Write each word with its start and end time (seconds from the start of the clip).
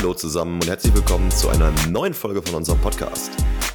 Hallo 0.00 0.14
zusammen 0.14 0.54
und 0.54 0.66
herzlich 0.66 0.94
willkommen 0.94 1.30
zu 1.30 1.50
einer 1.50 1.70
neuen 1.90 2.14
Folge 2.14 2.40
von 2.40 2.54
unserem 2.54 2.80
Podcast. 2.80 3.32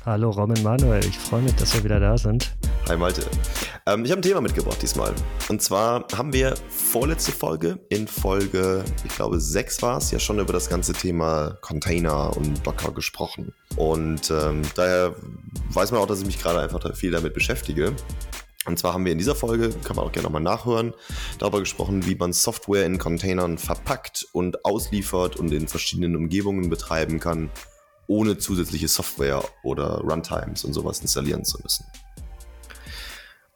Hallo 0.08 0.32
Robin 0.32 0.64
Manuel, 0.64 1.06
ich 1.06 1.20
freue 1.20 1.44
mich, 1.44 1.54
dass 1.54 1.76
wir 1.76 1.84
wieder 1.84 2.00
da 2.00 2.18
sind. 2.18 2.52
Hi 2.90 2.98
Malte. 2.98 3.22
Ähm, 3.86 4.04
ich 4.04 4.10
habe 4.10 4.22
ein 4.22 4.24
Thema 4.24 4.42
mitgebracht 4.42 4.82
diesmal. 4.82 5.14
Und 5.50 5.62
zwar 5.62 6.08
haben 6.18 6.34
wir 6.34 6.56
vorletzte 6.68 7.32
Folge, 7.32 7.78
in 7.90 8.08
Folge, 8.08 8.84
ich 9.04 9.16
glaube, 9.16 9.40
6 9.40 9.84
war 9.84 10.00
es, 10.00 10.10
ja 10.10 10.18
schon 10.18 10.40
über 10.40 10.52
das 10.52 10.68
ganze 10.68 10.94
Thema 10.94 11.60
Container 11.62 12.36
und 12.36 12.66
Docker 12.66 12.92
gesprochen. 12.92 13.54
Und 13.76 14.32
ähm, 14.32 14.64
daher 14.74 15.14
weiß 15.74 15.92
man 15.92 16.02
auch, 16.02 16.08
dass 16.08 16.22
ich 16.22 16.26
mich 16.26 16.42
gerade 16.42 16.60
einfach 16.60 16.96
viel 16.96 17.12
damit 17.12 17.36
beschäftige. 17.36 17.96
Und 18.66 18.80
zwar 18.80 18.94
haben 18.94 19.06
wir 19.06 19.12
in 19.12 19.18
dieser 19.18 19.36
Folge, 19.36 19.70
kann 19.84 19.96
man 19.96 20.06
auch 20.06 20.12
gerne 20.12 20.26
nochmal 20.26 20.42
nachhören, 20.42 20.94
darüber 21.38 21.60
gesprochen, 21.60 22.06
wie 22.06 22.16
man 22.16 22.34
Software 22.34 22.86
in 22.86 22.98
Containern 22.98 23.58
verpackt 23.58 24.28
und 24.32 24.66
ausliefert 24.66 25.36
und 25.36 25.52
in 25.52 25.68
verschiedenen 25.68 26.16
Umgebungen 26.16 26.70
betreiben 26.70 27.20
kann, 27.20 27.52
ohne 28.08 28.38
zusätzliche 28.38 28.88
Software 28.88 29.44
oder 29.64 30.00
Runtimes 30.00 30.64
und 30.66 30.74
sowas 30.74 31.00
installieren 31.02 31.46
zu 31.46 31.60
müssen. 31.62 31.86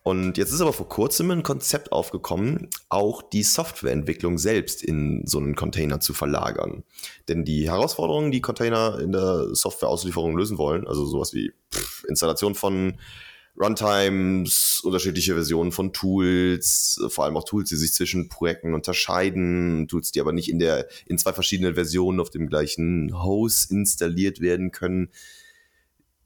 Und 0.04 0.38
jetzt 0.38 0.52
ist 0.52 0.62
aber 0.62 0.74
vor 0.74 0.88
kurzem 0.88 1.30
ein 1.30 1.44
Konzept 1.44 1.92
aufgekommen, 1.92 2.70
auch 2.88 3.22
die 3.22 3.44
Softwareentwicklung 3.44 4.38
selbst 4.38 4.82
in 4.82 5.24
so 5.26 5.40
einen 5.40 5.56
Container 5.56 6.00
zu 6.00 6.14
verlagern. 6.14 6.84
Denn 7.28 7.44
die 7.46 7.70
Herausforderungen, 7.70 8.32
die 8.32 8.42
Container 8.42 9.00
in 9.00 9.12
der 9.12 9.54
Softwareauslieferung 9.54 10.38
lösen 10.38 10.58
wollen, 10.58 10.88
also 10.88 11.06
sowas 11.06 11.34
wie 11.34 11.52
pff, 11.72 12.06
Installation 12.06 12.56
von 12.56 12.98
Runtimes, 13.58 14.82
unterschiedliche 14.84 15.34
Versionen 15.34 15.72
von 15.72 15.92
Tools, 15.92 17.02
vor 17.10 17.26
allem 17.26 17.36
auch 17.36 17.44
Tools, 17.44 17.70
die 17.70 17.76
sich 17.76 17.94
zwischen 17.94 18.30
Projekten 18.30 18.74
unterscheiden, 18.74 19.88
Tools, 19.88 20.12
die 20.12 20.22
aber 20.22 20.32
nicht 20.32 20.50
in 20.50 20.60
der, 20.60 20.88
in 21.06 21.18
zwei 21.18 21.34
verschiedenen 21.34 21.74
Versionen 21.74 22.22
auf 22.22 22.30
dem 22.30 22.48
gleichen 22.48 23.22
Host 23.22 23.70
installiert 23.72 24.40
werden 24.40 24.72
können. 24.72 25.10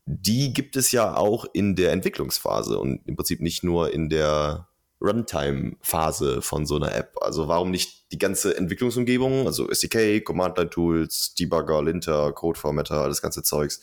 Die 0.06 0.53
gibt 0.53 0.75
es 0.75 0.92
ja 0.92 1.16
auch 1.16 1.45
in 1.53 1.75
der 1.75 1.92
Entwicklungsphase 1.92 2.78
und 2.78 3.02
im 3.08 3.16
Prinzip 3.16 3.42
nicht 3.42 3.64
nur 3.64 3.92
in 3.92 4.09
der 4.09 4.67
Runtime-Phase 5.02 6.42
von 6.42 6.66
so 6.66 6.75
einer 6.75 6.94
App. 6.94 7.16
Also 7.22 7.47
warum 7.47 7.72
nicht 7.72 8.12
die 8.12 8.19
ganze 8.19 8.56
Entwicklungsumgebung, 8.56 9.47
also 9.47 9.69
SDK, 9.69 10.23
Command-Line-Tools, 10.23 11.36
Debugger, 11.36 11.81
Linter, 11.81 12.31
Code-Formatter, 12.31 13.02
alles 13.02 13.22
ganze 13.22 13.44
Zeugs, 13.44 13.81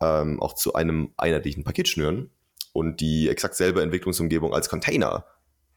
ähm, 0.00 0.40
auch 0.42 0.54
zu 0.54 0.74
einem 0.74 1.12
einheitlichen 1.16 1.64
Paket 1.64 1.88
schnüren 1.88 2.30
und 2.78 3.00
die 3.00 3.28
exakt 3.28 3.54
selbe 3.54 3.82
Entwicklungsumgebung 3.82 4.54
als 4.54 4.68
Container 4.68 5.24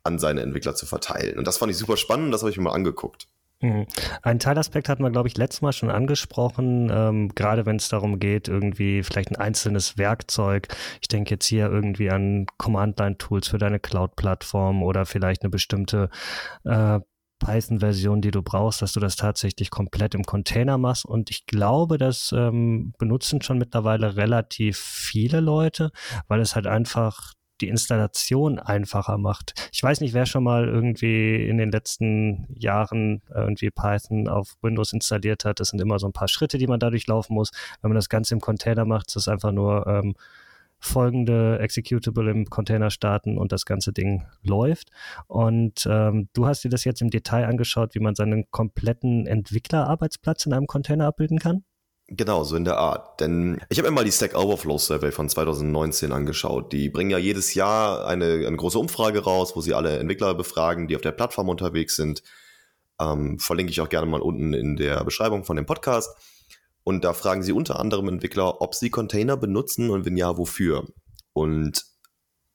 an 0.03 0.19
seine 0.19 0.41
Entwickler 0.41 0.75
zu 0.75 0.85
verteilen. 0.85 1.37
Und 1.37 1.45
das 1.45 1.57
fand 1.57 1.71
ich 1.71 1.77
super 1.77 1.97
spannend, 1.97 2.33
das 2.33 2.41
habe 2.41 2.51
ich 2.51 2.57
mir 2.57 2.63
mal 2.63 2.73
angeguckt. 2.73 3.27
Mhm. 3.61 3.85
Ein 4.23 4.39
Teilaspekt 4.39 4.89
hatten 4.89 5.03
wir, 5.03 5.11
glaube 5.11 5.27
ich, 5.27 5.37
letztes 5.37 5.61
Mal 5.61 5.71
schon 5.71 5.91
angesprochen, 5.91 6.89
ähm, 6.91 7.29
gerade 7.35 7.65
wenn 7.67 7.75
es 7.75 7.89
darum 7.89 8.19
geht, 8.19 8.47
irgendwie 8.47 9.03
vielleicht 9.03 9.29
ein 9.29 9.35
einzelnes 9.35 9.97
Werkzeug. 9.97 10.67
Ich 10.99 11.07
denke 11.07 11.31
jetzt 11.31 11.45
hier 11.45 11.67
irgendwie 11.67 12.09
an 12.09 12.47
Command-Line-Tools 12.57 13.47
für 13.47 13.59
deine 13.59 13.79
Cloud-Plattform 13.79 14.81
oder 14.81 15.05
vielleicht 15.05 15.43
eine 15.43 15.51
bestimmte 15.51 16.09
äh, 16.65 16.99
Python-Version, 17.41 18.21
die 18.21 18.31
du 18.31 18.41
brauchst, 18.41 18.81
dass 18.81 18.93
du 18.93 19.01
das 19.01 19.17
tatsächlich 19.17 19.69
komplett 19.69 20.15
im 20.15 20.23
Container 20.23 20.77
machst. 20.77 21.05
Und 21.05 21.29
ich 21.29 21.45
glaube, 21.45 21.97
das 21.97 22.33
ähm, 22.35 22.93
benutzen 22.97 23.41
schon 23.41 23.57
mittlerweile 23.57 24.15
relativ 24.15 24.77
viele 24.77 25.41
Leute, 25.41 25.91
weil 26.27 26.39
es 26.39 26.55
halt 26.55 26.67
einfach 26.67 27.33
die 27.59 27.67
Installation 27.67 28.59
einfacher 28.59 29.17
macht. 29.17 29.69
Ich 29.71 29.81
weiß 29.83 30.01
nicht, 30.01 30.13
wer 30.13 30.25
schon 30.25 30.43
mal 30.43 30.67
irgendwie 30.67 31.35
in 31.47 31.57
den 31.57 31.71
letzten 31.71 32.47
Jahren 32.55 33.21
irgendwie 33.33 33.69
Python 33.69 34.27
auf 34.27 34.55
Windows 34.61 34.93
installiert 34.93 35.45
hat. 35.45 35.59
Das 35.59 35.69
sind 35.69 35.81
immer 35.81 35.99
so 35.99 36.07
ein 36.07 36.13
paar 36.13 36.27
Schritte, 36.27 36.57
die 36.57 36.67
man 36.67 36.79
dadurch 36.79 37.07
laufen 37.07 37.33
muss. 37.33 37.51
Wenn 37.81 37.89
man 37.89 37.95
das 37.95 38.09
Ganze 38.09 38.33
im 38.33 38.41
Container 38.41 38.85
macht, 38.85 39.07
ist 39.07 39.15
es 39.15 39.27
einfach 39.27 39.51
nur 39.51 39.85
ähm, 39.87 40.15
folgende 40.81 41.59
Executable 41.59 42.29
im 42.29 42.45
Container 42.49 42.89
starten 42.89 43.37
und 43.37 43.51
das 43.51 43.65
ganze 43.65 43.93
Ding 43.93 44.25
läuft. 44.41 44.89
Und 45.27 45.87
ähm, 45.89 46.27
du 46.33 46.47
hast 46.47 46.63
dir 46.63 46.69
das 46.69 46.83
jetzt 46.83 47.01
im 47.01 47.09
Detail 47.09 47.45
angeschaut, 47.45 47.95
wie 47.95 47.99
man 47.99 48.15
seinen 48.15 48.49
kompletten 48.51 49.27
Entwicklerarbeitsplatz 49.27 50.45
in 50.45 50.53
einem 50.53 50.67
Container 50.67 51.05
abbilden 51.05 51.39
kann? 51.39 51.63
Genau, 52.13 52.43
so 52.43 52.57
in 52.57 52.65
der 52.65 52.77
Art. 52.77 53.21
Denn 53.21 53.61
ich 53.69 53.77
habe 53.77 53.89
mir 53.89 53.95
mal 53.95 54.03
die 54.03 54.11
Stack 54.11 54.35
Overflow 54.35 54.77
Survey 54.77 55.13
von 55.13 55.29
2019 55.29 56.11
angeschaut. 56.11 56.73
Die 56.73 56.89
bringen 56.89 57.09
ja 57.09 57.17
jedes 57.17 57.53
Jahr 57.53 58.05
eine, 58.05 58.45
eine 58.45 58.57
große 58.57 58.77
Umfrage 58.77 59.23
raus, 59.23 59.55
wo 59.55 59.61
sie 59.61 59.73
alle 59.73 59.97
Entwickler 59.97 60.33
befragen, 60.33 60.89
die 60.89 60.97
auf 60.97 61.01
der 61.01 61.13
Plattform 61.13 61.47
unterwegs 61.47 61.95
sind. 61.95 62.21
Ähm, 62.99 63.39
verlinke 63.39 63.71
ich 63.71 63.79
auch 63.79 63.87
gerne 63.87 64.07
mal 64.07 64.21
unten 64.21 64.53
in 64.53 64.75
der 64.75 65.05
Beschreibung 65.05 65.45
von 65.45 65.55
dem 65.55 65.65
Podcast. 65.65 66.09
Und 66.91 67.05
da 67.05 67.13
fragen 67.13 67.41
sie 67.41 67.53
unter 67.53 67.79
anderem 67.79 68.09
Entwickler, 68.09 68.59
ob 68.59 68.75
sie 68.75 68.89
Container 68.89 69.37
benutzen 69.37 69.89
und 69.89 70.03
wenn 70.03 70.17
ja, 70.17 70.37
wofür. 70.37 70.87
Und 71.31 71.85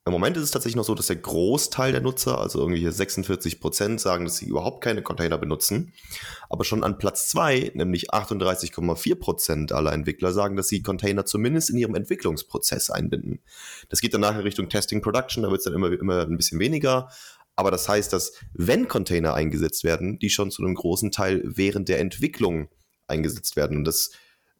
im 0.05 0.11
Moment 0.11 0.37
ist 0.37 0.43
es 0.43 0.51
tatsächlich 0.51 0.75
noch 0.75 0.85
so, 0.85 0.93
dass 0.93 1.07
der 1.07 1.15
Großteil 1.15 1.91
der 1.91 2.01
Nutzer, 2.01 2.39
also 2.39 2.59
irgendwie 2.59 2.87
46 2.87 3.59
Prozent, 3.59 3.99
sagen, 3.99 4.25
dass 4.25 4.37
sie 4.37 4.45
überhaupt 4.45 4.83
keine 4.83 5.01
Container 5.01 5.39
benutzen. 5.39 5.91
Aber 6.51 6.65
schon 6.65 6.83
an 6.83 6.99
Platz 6.99 7.29
zwei, 7.29 7.71
nämlich 7.73 8.13
38,4 8.13 9.15
Prozent 9.15 9.71
aller 9.71 9.91
Entwickler, 9.91 10.31
sagen, 10.33 10.55
dass 10.55 10.67
sie 10.67 10.83
Container 10.83 11.25
zumindest 11.25 11.71
in 11.71 11.77
ihrem 11.77 11.95
Entwicklungsprozess 11.95 12.91
einbinden. 12.91 13.41
Das 13.89 14.01
geht 14.01 14.13
dann 14.13 14.21
nachher 14.21 14.43
Richtung 14.43 14.69
Testing 14.69 15.01
Production, 15.01 15.41
da 15.41 15.49
wird 15.49 15.61
es 15.61 15.65
dann 15.65 15.73
immer, 15.73 15.91
immer 15.91 16.21
ein 16.21 16.37
bisschen 16.37 16.59
weniger. 16.59 17.09
Aber 17.55 17.71
das 17.71 17.89
heißt, 17.89 18.13
dass 18.13 18.33
wenn 18.53 18.87
Container 18.87 19.33
eingesetzt 19.33 19.83
werden, 19.83 20.19
die 20.19 20.29
schon 20.29 20.51
zu 20.51 20.61
einem 20.61 20.75
großen 20.75 21.11
Teil 21.11 21.41
während 21.43 21.89
der 21.89 21.99
Entwicklung 21.99 22.69
eingesetzt 23.07 23.55
werden. 23.55 23.77
Und 23.77 23.85
das 23.85 24.11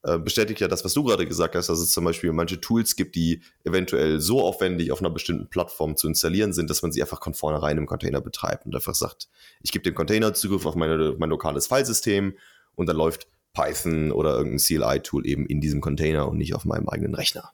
äh, 0.07 0.17
bestätigt 0.19 0.61
ja 0.61 0.69
das, 0.69 0.85
was 0.85 0.93
du 0.93 1.03
gerade 1.03 1.27
gesagt 1.27 1.53
hast, 1.55 1.67
dass 1.67 1.79
es 1.79 1.91
zum 1.91 2.05
Beispiel 2.05 2.31
manche 2.31 2.61
Tools 2.61 2.95
gibt, 2.95 3.15
die 3.15 3.41
eventuell 3.65 4.21
so 4.21 4.41
aufwendig 4.41 4.93
auf 4.93 5.01
einer 5.01 5.09
bestimmten 5.09 5.49
Plattform 5.49 5.97
zu 5.97 6.07
installieren 6.07 6.53
sind, 6.53 6.69
dass 6.69 6.81
man 6.81 6.93
sie 6.93 7.01
einfach 7.01 7.21
von 7.21 7.33
vornherein 7.33 7.77
im 7.77 7.87
Container 7.87 8.21
betreibt 8.21 8.65
und 8.65 8.73
einfach 8.73 8.95
sagt, 8.95 9.27
ich 9.61 9.73
gebe 9.73 9.83
dem 9.83 9.95
Container 9.95 10.33
Zugriff 10.33 10.65
auf 10.65 10.75
meine, 10.75 11.15
mein 11.17 11.29
lokales 11.29 11.67
Filesystem 11.67 12.37
und 12.75 12.87
dann 12.87 12.95
läuft 12.95 13.27
Python 13.51 14.13
oder 14.13 14.37
irgendein 14.37 14.59
CLI-Tool 14.59 15.27
eben 15.27 15.45
in 15.45 15.59
diesem 15.59 15.81
Container 15.81 16.29
und 16.29 16.37
nicht 16.37 16.55
auf 16.55 16.63
meinem 16.63 16.87
eigenen 16.87 17.13
Rechner. 17.13 17.51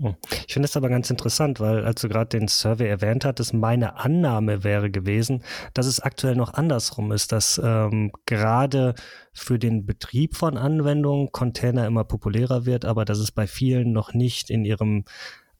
Hm. 0.00 0.16
Ich 0.46 0.54
finde 0.54 0.66
es 0.66 0.76
aber 0.76 0.88
ganz 0.88 1.10
interessant, 1.10 1.60
weil 1.60 1.84
als 1.84 2.00
du 2.00 2.08
gerade 2.08 2.38
den 2.38 2.48
Survey 2.48 2.88
erwähnt 2.88 3.26
hattest, 3.26 3.52
meine 3.52 3.96
Annahme 3.96 4.64
wäre 4.64 4.90
gewesen, 4.90 5.42
dass 5.74 5.86
es 5.86 6.00
aktuell 6.00 6.36
noch 6.36 6.54
andersrum 6.54 7.12
ist, 7.12 7.32
dass 7.32 7.60
ähm, 7.62 8.10
gerade 8.24 8.94
für 9.34 9.58
den 9.58 9.84
Betrieb 9.84 10.36
von 10.36 10.56
Anwendungen 10.56 11.32
Container 11.32 11.86
immer 11.86 12.04
populärer 12.04 12.64
wird, 12.64 12.86
aber 12.86 13.04
dass 13.04 13.18
es 13.18 13.30
bei 13.30 13.46
vielen 13.46 13.92
noch 13.92 14.14
nicht 14.14 14.48
in 14.48 14.64
ihrem 14.64 15.04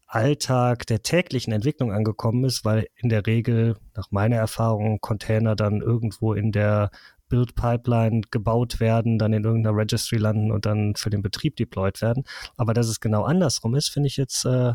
Alltag 0.06 0.86
der 0.86 1.02
täglichen 1.02 1.52
Entwicklung 1.52 1.92
angekommen 1.92 2.44
ist, 2.44 2.64
weil 2.64 2.88
in 2.96 3.10
der 3.10 3.26
Regel 3.26 3.76
nach 3.94 4.10
meiner 4.10 4.36
Erfahrung 4.36 5.00
Container 5.00 5.54
dann 5.54 5.82
irgendwo 5.82 6.32
in 6.32 6.50
der 6.50 6.90
Build-Pipeline 7.30 8.20
gebaut 8.30 8.78
werden, 8.80 9.18
dann 9.18 9.32
in 9.32 9.44
irgendeiner 9.44 9.74
Registry 9.74 10.18
landen 10.18 10.52
und 10.52 10.66
dann 10.66 10.94
für 10.96 11.08
den 11.08 11.22
Betrieb 11.22 11.56
deployed 11.56 12.02
werden. 12.02 12.24
Aber 12.58 12.74
dass 12.74 12.88
es 12.88 13.00
genau 13.00 13.22
andersrum 13.22 13.74
ist, 13.74 13.88
finde 13.88 14.08
ich 14.08 14.18
jetzt, 14.18 14.44
äh, 14.44 14.74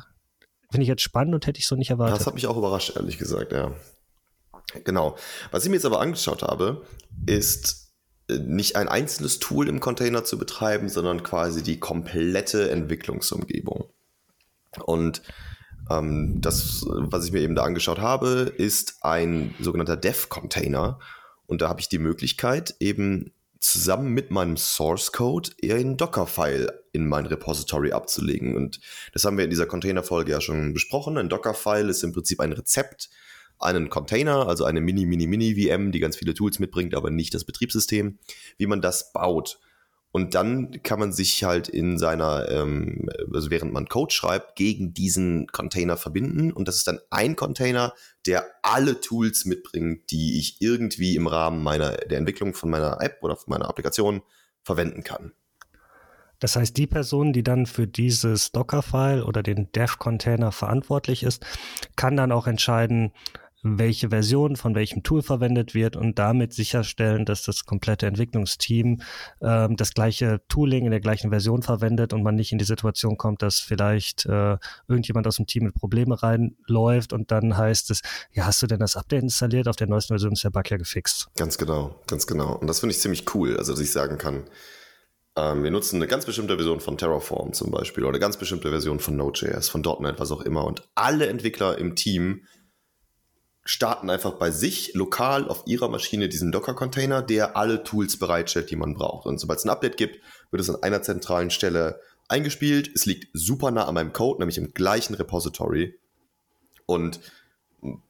finde 0.72 0.82
ich 0.82 0.88
jetzt 0.88 1.04
spannend 1.04 1.36
und 1.36 1.46
hätte 1.46 1.60
ich 1.60 1.68
so 1.68 1.76
nicht 1.76 1.92
erwartet. 1.92 2.20
Das 2.20 2.26
hat 2.26 2.34
mich 2.34 2.48
auch 2.48 2.58
überrascht, 2.58 2.96
ehrlich 2.96 3.20
gesagt, 3.20 3.52
ja. 3.52 3.72
Genau. 4.84 5.16
Was 5.52 5.64
ich 5.64 5.70
mir 5.70 5.76
jetzt 5.76 5.86
aber 5.86 6.02
angeschaut 6.02 6.42
habe, 6.42 6.82
ist 7.28 7.94
äh, 8.28 8.40
nicht 8.40 8.76
ein 8.76 8.88
einzelnes 8.88 9.40
Tool 9.40 9.70
im 9.70 9.80
Container 9.80 10.24
zu 10.24 10.40
betreiben, 10.40 10.90
sondern 10.90 11.22
quasi 11.22 11.62
die 11.62 11.80
komplette 11.80 12.72
Entwicklungsumgebung. 12.72 13.86
Und 14.84 15.22
ähm, 15.90 16.42
das, 16.42 16.86
was 16.88 17.26
ich 17.26 17.32
mir 17.32 17.42
eben 17.42 17.56
da 17.56 17.64
angeschaut 17.64 18.00
habe, 18.00 18.54
ist 18.58 18.98
ein 19.02 19.54
sogenannter 19.60 19.98
Dev-Container. 19.98 21.00
Und 21.48 21.62
da 21.62 21.70
habe 21.70 21.82
ich 21.82 21.90
die 21.90 22.00
Möglichkeit, 22.00 22.76
eben 22.80 23.32
zusammen 23.60 24.14
mit 24.14 24.32
meinem 24.32 24.58
Source 24.58 25.12
Code 25.12 25.50
eher 25.62 25.76
einen 25.76 25.98
Docker-File 25.98 26.72
in 26.92 27.08
mein 27.08 27.26
Repository 27.26 27.92
abzulegen. 27.92 28.56
Und 28.56 28.80
das 29.14 29.26
haben 29.26 29.38
wir 29.38 29.44
in 29.44 29.50
dieser 29.50 29.66
Container-Folge 29.66 30.32
ja 30.32 30.42
schon 30.42 30.74
besprochen. 30.74 31.18
Ein 31.18 31.30
Docker-File 31.30 31.90
ist 31.90 32.04
im 32.04 32.14
Prinzip 32.14 32.40
ein 32.40 32.54
Rezept, 32.54 33.10
einen 33.58 33.90
Container, 33.90 34.48
also 34.48 34.66
eine 34.66 34.82
Mini-Mini-Mini-VM, 34.82 35.92
die 35.92 36.00
ganz 36.00 36.18
viele 36.18 36.34
Tools 36.34 36.60
mitbringt, 36.60 36.94
aber 36.94 37.10
nicht 37.10 37.34
das 37.34 37.46
Betriebssystem, 37.46 38.20
wie 38.58 38.68
man 38.68 38.82
das 38.82 39.12
baut. 39.14 39.60
Und 40.16 40.34
dann 40.34 40.82
kann 40.82 40.98
man 40.98 41.12
sich 41.12 41.44
halt 41.44 41.68
in 41.68 41.98
seiner, 41.98 42.48
ähm, 42.50 43.10
also 43.34 43.52
während 43.52 43.74
man 43.74 43.90
Code 43.90 44.14
schreibt, 44.14 44.56
gegen 44.56 44.94
diesen 44.94 45.48
Container 45.48 45.98
verbinden. 45.98 46.54
Und 46.54 46.70
das 46.70 46.78
ist 46.78 46.88
dann 46.88 47.02
ein 47.10 47.36
Container, 47.36 47.94
der 48.26 48.46
alle 48.62 49.02
Tools 49.02 49.44
mitbringt, 49.44 50.10
die 50.12 50.40
ich 50.40 50.62
irgendwie 50.62 51.18
im 51.18 51.28
Rahmen 51.28 51.62
meiner, 51.62 51.98
der 51.98 52.18
Entwicklung 52.18 52.54
von 52.54 52.70
meiner 52.70 53.02
App 53.02 53.18
oder 53.24 53.36
von 53.36 53.52
meiner 53.52 53.68
Applikation 53.68 54.22
verwenden 54.64 55.04
kann. 55.04 55.34
Das 56.40 56.56
heißt, 56.56 56.78
die 56.78 56.88
Person, 56.88 57.34
die 57.34 57.44
dann 57.44 57.66
für 57.66 57.86
dieses 57.86 58.54
Docker-File 58.54 59.22
oder 59.22 59.44
den 59.44 59.70
Dev-Container 59.74 60.54
verantwortlich 60.54 61.24
ist, 61.24 61.46
kann 61.98 62.16
dann 62.16 62.32
auch 62.32 62.48
entscheiden, 62.48 63.12
welche 63.66 64.10
Version 64.10 64.56
von 64.56 64.76
welchem 64.76 65.02
Tool 65.02 65.24
verwendet 65.24 65.74
wird 65.74 65.96
und 65.96 66.20
damit 66.20 66.54
sicherstellen, 66.54 67.26
dass 67.26 67.44
das 67.44 67.66
komplette 67.66 68.06
Entwicklungsteam 68.06 69.02
ähm, 69.42 69.76
das 69.76 69.96
gleiche 69.96 70.42
Tooling 70.48 70.86
in 70.86 70.92
der 70.92 71.00
gleichen 71.00 71.32
Version 71.32 71.64
verwendet 71.64 72.14
und 72.14 72.22
man 72.22 72.36
nicht 72.36 72.52
in 72.52 72.60
die 72.60 72.66
Situation 72.66 73.18
kommt, 73.18 73.42
dass 73.42 73.60
vielleicht 73.60 74.28
äh, 74.28 74.58
irgendjemand 74.88 75.26
aus 75.26 75.38
dem 75.38 75.48
Team 75.48 75.64
mit 75.64 75.74
Probleme 75.74 76.22
reinläuft 76.22 77.12
und 77.12 77.32
dann 77.32 77.58
heißt 77.58 77.90
es, 77.90 78.02
ja, 78.32 78.46
hast 78.46 78.62
du 78.62 78.68
denn 78.68 78.80
das 78.80 78.96
Update 78.96 79.24
installiert? 79.24 79.68
Auf 79.68 79.78
der 79.78 79.88
neuesten 79.88 80.14
Version 80.14 80.34
ist 80.34 80.44
der 80.44 80.52
Bug 80.52 80.70
ja 80.70 80.78
gefixt. 80.78 81.30
Ganz 81.36 81.58
genau, 81.58 82.00
ganz 82.06 82.28
genau. 82.28 82.54
Und 82.58 82.68
das 82.68 82.82
finde 82.82 82.94
ich 82.94 83.02
ziemlich 83.02 83.34
cool, 83.34 83.58
also 83.58 83.74
dass 83.74 83.82
ich 83.82 83.92
sagen 83.92 84.20
kann, 84.20 84.44
ähm, 85.36 85.64
wir 85.64 85.72
nutzen 85.72 85.96
eine 85.96 86.08
ganz 86.08 86.26
bestimmte 86.26 86.56
Version 86.56 86.82
von 86.82 87.00
Terraform 87.00 87.54
zum 87.54 87.72
Beispiel 87.72 88.04
oder 88.04 88.12
eine 88.12 88.20
ganz 88.20 88.38
bestimmte 88.38 88.70
Version 88.70 89.00
von 89.00 89.16
Node.js, 89.16 89.70
von 89.70 89.82
.NET, 89.82 90.20
was 90.20 90.32
auch 90.32 90.42
immer. 90.42 90.66
Und 90.66 90.88
alle 90.94 91.26
Entwickler 91.26 91.80
im 91.80 91.96
Team 91.96 92.44
starten 93.66 94.12
einfach 94.12 94.34
bei 94.34 94.52
sich 94.52 94.94
lokal 94.94 95.50
auf 95.50 95.64
ihrer 95.66 95.90
Maschine 95.90 96.30
diesen 96.30 96.52
Docker-Container, 96.52 97.24
der 97.24 97.58
alle 97.58 97.84
Tools 97.84 98.18
bereitstellt, 98.18 98.70
die 98.70 98.76
man 98.76 98.94
braucht. 98.94 99.26
Und 99.26 99.40
sobald 99.40 99.60
es 99.60 99.66
ein 99.66 99.72
Update 99.72 99.98
gibt, 99.98 100.22
wird 100.52 100.62
es 100.62 100.70
an 100.70 100.84
einer 100.84 101.02
zentralen 101.02 101.50
Stelle 101.50 102.00
eingespielt. 102.28 102.92
Es 102.94 103.08
liegt 103.08 103.30
super 103.34 103.72
nah 103.72 103.86
an 103.86 103.96
meinem 103.96 104.14
Code, 104.14 104.40
nämlich 104.40 104.60
im 104.60 104.74
gleichen 104.74 105.16
Repository. 105.16 105.98
Und 106.86 107.20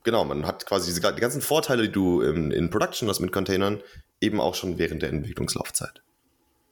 genau, 0.03 0.25
man 0.25 0.45
hat 0.45 0.65
quasi 0.65 0.93
diese, 0.93 0.99
die 1.13 1.21
ganzen 1.21 1.41
Vorteile, 1.41 1.83
die 1.83 1.91
du 1.91 2.21
in, 2.21 2.51
in 2.51 2.69
Production 2.69 3.07
hast 3.07 3.21
mit 3.21 3.31
Containern, 3.31 3.81
eben 4.19 4.41
auch 4.41 4.55
schon 4.55 4.77
während 4.77 5.03
der 5.03 5.09
Entwicklungslaufzeit. 5.09 6.01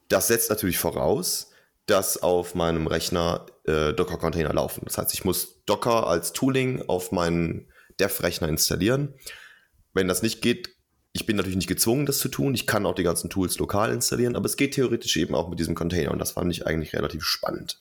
Das 0.10 0.28
setzt 0.28 0.50
natürlich 0.50 0.78
voraus, 0.78 1.52
dass 1.86 2.22
auf 2.22 2.54
meinem 2.54 2.88
Rechner 2.88 3.46
äh, 3.64 3.94
Docker-Container 3.94 4.54
laufen. 4.54 4.82
Das 4.86 4.98
heißt, 4.98 5.14
ich 5.14 5.24
muss 5.24 5.64
Docker 5.66 6.08
als 6.08 6.34
Tooling 6.34 6.84
auf 6.88 7.14
meinen 7.14 7.68
Dev-Rechner 8.00 8.48
installieren. 8.48 9.14
Wenn 9.94 10.08
das 10.08 10.22
nicht 10.22 10.42
geht, 10.42 10.76
ich 11.14 11.26
bin 11.26 11.36
natürlich 11.36 11.58
nicht 11.58 11.68
gezwungen, 11.68 12.06
das 12.06 12.18
zu 12.18 12.28
tun. 12.28 12.56
Ich 12.56 12.66
kann 12.66 12.86
auch 12.86 12.96
die 12.96 13.04
ganzen 13.04 13.30
Tools 13.30 13.60
lokal 13.60 13.92
installieren, 13.94 14.36
aber 14.36 14.46
es 14.46 14.58
geht 14.58 14.74
theoretisch 14.74 15.16
eben 15.18 15.36
auch 15.36 15.48
mit 15.48 15.60
diesem 15.60 15.76
Container 15.76 16.12
und 16.12 16.20
das 16.20 16.32
fand 16.32 16.52
ich 16.52 16.66
eigentlich 16.66 16.94
relativ 16.94 17.24
spannend. 17.24 17.80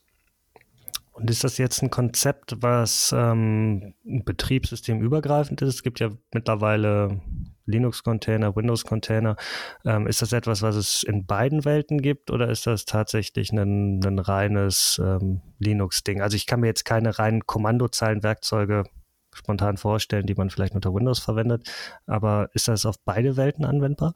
Und 1.12 1.30
ist 1.30 1.44
das 1.44 1.58
jetzt 1.58 1.82
ein 1.82 1.90
Konzept, 1.90 2.56
was 2.62 3.14
ähm, 3.16 3.94
betriebssystemübergreifend 4.02 5.60
ist? 5.62 5.74
Es 5.74 5.82
gibt 5.82 6.00
ja 6.00 6.10
mittlerweile 6.32 7.20
Linux-Container, 7.66 8.56
Windows-Container. 8.56 9.36
Ähm, 9.84 10.06
ist 10.06 10.22
das 10.22 10.32
etwas, 10.32 10.62
was 10.62 10.74
es 10.74 11.02
in 11.02 11.26
beiden 11.26 11.64
Welten 11.64 12.00
gibt 12.00 12.30
oder 12.30 12.48
ist 12.48 12.66
das 12.66 12.86
tatsächlich 12.86 13.52
ein, 13.52 14.04
ein 14.04 14.18
reines 14.18 15.00
ähm, 15.04 15.42
Linux-Ding? 15.58 16.22
Also 16.22 16.36
ich 16.36 16.46
kann 16.46 16.60
mir 16.60 16.68
jetzt 16.68 16.84
keine 16.84 17.18
reinen 17.18 17.46
Kommandozeilenwerkzeuge 17.46 18.84
spontan 19.32 19.76
vorstellen, 19.76 20.26
die 20.26 20.34
man 20.34 20.50
vielleicht 20.50 20.74
unter 20.74 20.94
Windows 20.94 21.18
verwendet, 21.18 21.68
aber 22.06 22.50
ist 22.54 22.68
das 22.68 22.86
auf 22.86 22.96
beide 23.04 23.36
Welten 23.36 23.64
anwendbar? 23.64 24.14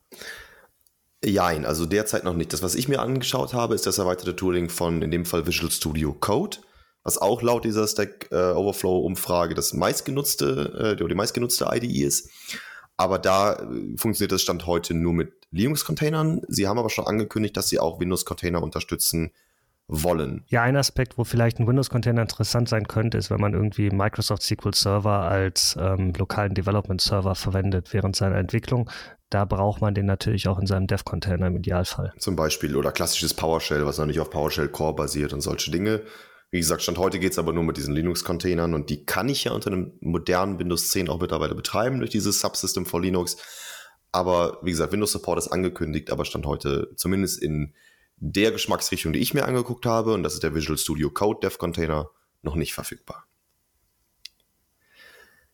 Jein, 1.25 1.65
also 1.65 1.87
derzeit 1.87 2.25
noch 2.25 2.35
nicht. 2.35 2.53
Das, 2.53 2.63
was 2.63 2.75
ich 2.75 2.89
mir 2.89 3.01
angeschaut 3.01 3.55
habe, 3.55 3.75
ist 3.75 3.87
das 3.87 3.99
erweiterte 3.99 4.37
Tooling 4.37 4.69
von 4.69 5.03
in 5.03 5.11
dem 5.11 5.25
Fall 5.25 5.47
Visual 5.47 5.71
Studio 5.71 6.13
Code 6.13 6.59
was 7.07 7.19
auch 7.19 7.41
laut 7.41 7.65
dieser 7.65 7.87
Stack 7.87 8.29
äh, 8.33 8.35
Overflow-Umfrage 8.35 9.55
das 9.55 9.73
meistgenutzte, 9.73 10.97
äh, 11.01 11.09
die 11.09 11.15
meistgenutzte 11.15 11.69
IDE 11.71 12.05
ist. 12.05 12.31
Aber 12.97 13.21
da 13.21 13.53
äh, 13.53 13.97
funktioniert 13.97 14.33
das 14.33 14.43
Stand 14.43 14.67
heute 14.67 14.93
nur 14.93 15.13
mit 15.13 15.33
Linux-Containern. 15.53 16.43
Sie 16.49 16.67
haben 16.67 16.81
aber 16.81 16.91
schon 16.91 17.07
angekündigt, 17.07 17.57
dass 17.57 17.69
sie 17.69 17.79
auch 17.79 18.01
Windows-Container 18.01 18.61
unterstützen 18.61 19.31
wollen. 19.89 20.45
Ja, 20.49 20.63
ein 20.63 20.77
Aspekt, 20.77 21.17
wo 21.17 21.25
vielleicht 21.25 21.61
ein 21.61 21.67
Windows-Container 21.67 22.23
interessant 22.23 22.69
sein 22.69 22.89
könnte, 22.89 23.19
ist, 23.19 23.31
wenn 23.31 23.41
man 23.41 23.55
irgendwie 23.55 23.91
Microsoft 23.91 24.43
SQL 24.43 24.75
Server 24.75 25.23
als 25.23 25.77
ähm, 25.81 26.13
lokalen 26.19 26.55
Development-Server 26.55 27.35
verwendet 27.35 27.93
während 27.93 28.17
seiner 28.17 28.37
Entwicklung. 28.37 28.91
Da 29.31 29.45
braucht 29.45 29.81
man 29.81 29.95
den 29.95 30.07
natürlich 30.07 30.49
auch 30.49 30.59
in 30.59 30.67
seinem 30.67 30.87
Dev-Container 30.87 31.47
im 31.47 31.57
Idealfall. 31.57 32.13
Zum 32.19 32.37
Beispiel 32.37 32.77
oder 32.77 32.93
klassisches 32.93 33.35
PowerShell, 33.35 33.87
was 33.87 33.99
noch 33.99 34.07
nicht 34.07 34.21
auf 34.21 34.31
PowerShell 34.31 34.69
Core 34.69 34.95
basiert 34.95 35.33
und 35.33 35.41
solche 35.41 35.71
Dinge. 35.71 36.03
Wie 36.51 36.59
gesagt, 36.59 36.83
Stand 36.83 36.99
heute 36.99 37.19
geht 37.19 37.33
es 37.33 37.39
aber 37.39 37.53
nur 37.53 37.65
mit 37.65 37.77
diesen 37.77 37.95
Linux-Containern 37.95 38.75
und 38.75 38.89
die 38.89 39.05
kann 39.05 39.29
ich 39.29 39.45
ja 39.45 39.53
unter 39.53 39.71
einem 39.71 39.93
modernen 40.01 40.59
Windows 40.59 40.91
10 40.91 41.09
auch 41.09 41.21
mittlerweile 41.21 41.55
betreiben 41.55 41.99
durch 41.99 42.11
dieses 42.11 42.41
Subsystem 42.41 42.87
for 42.87 43.01
Linux. 43.01 43.37
Aber 44.13 44.59
wie 44.63 44.71
gesagt, 44.71 44.93
Windows 44.93 45.13
Support 45.13 45.39
ist 45.39 45.49
angekündigt, 45.49 46.11
aber 46.11 46.25
Stand 46.25 46.47
heute 46.47 46.93
zumindest 46.97 47.43
in 47.43 47.75
der 48.17 48.53
Geschmacksrichtung, 48.53 49.13
die 49.13 49.19
ich 49.19 49.35
mir 49.35 49.45
angeguckt 49.45 49.87
habe, 49.87 50.13
und 50.15 50.23
das 50.23 50.35
ist 50.35 50.43
der 50.43 50.55
Visual 50.55 50.79
Studio 50.79 51.11
Code 51.11 51.41
Dev 51.43 51.59
Container, 51.59 52.11
noch 52.43 52.55
nicht 52.55 52.75
verfügbar. 52.75 53.27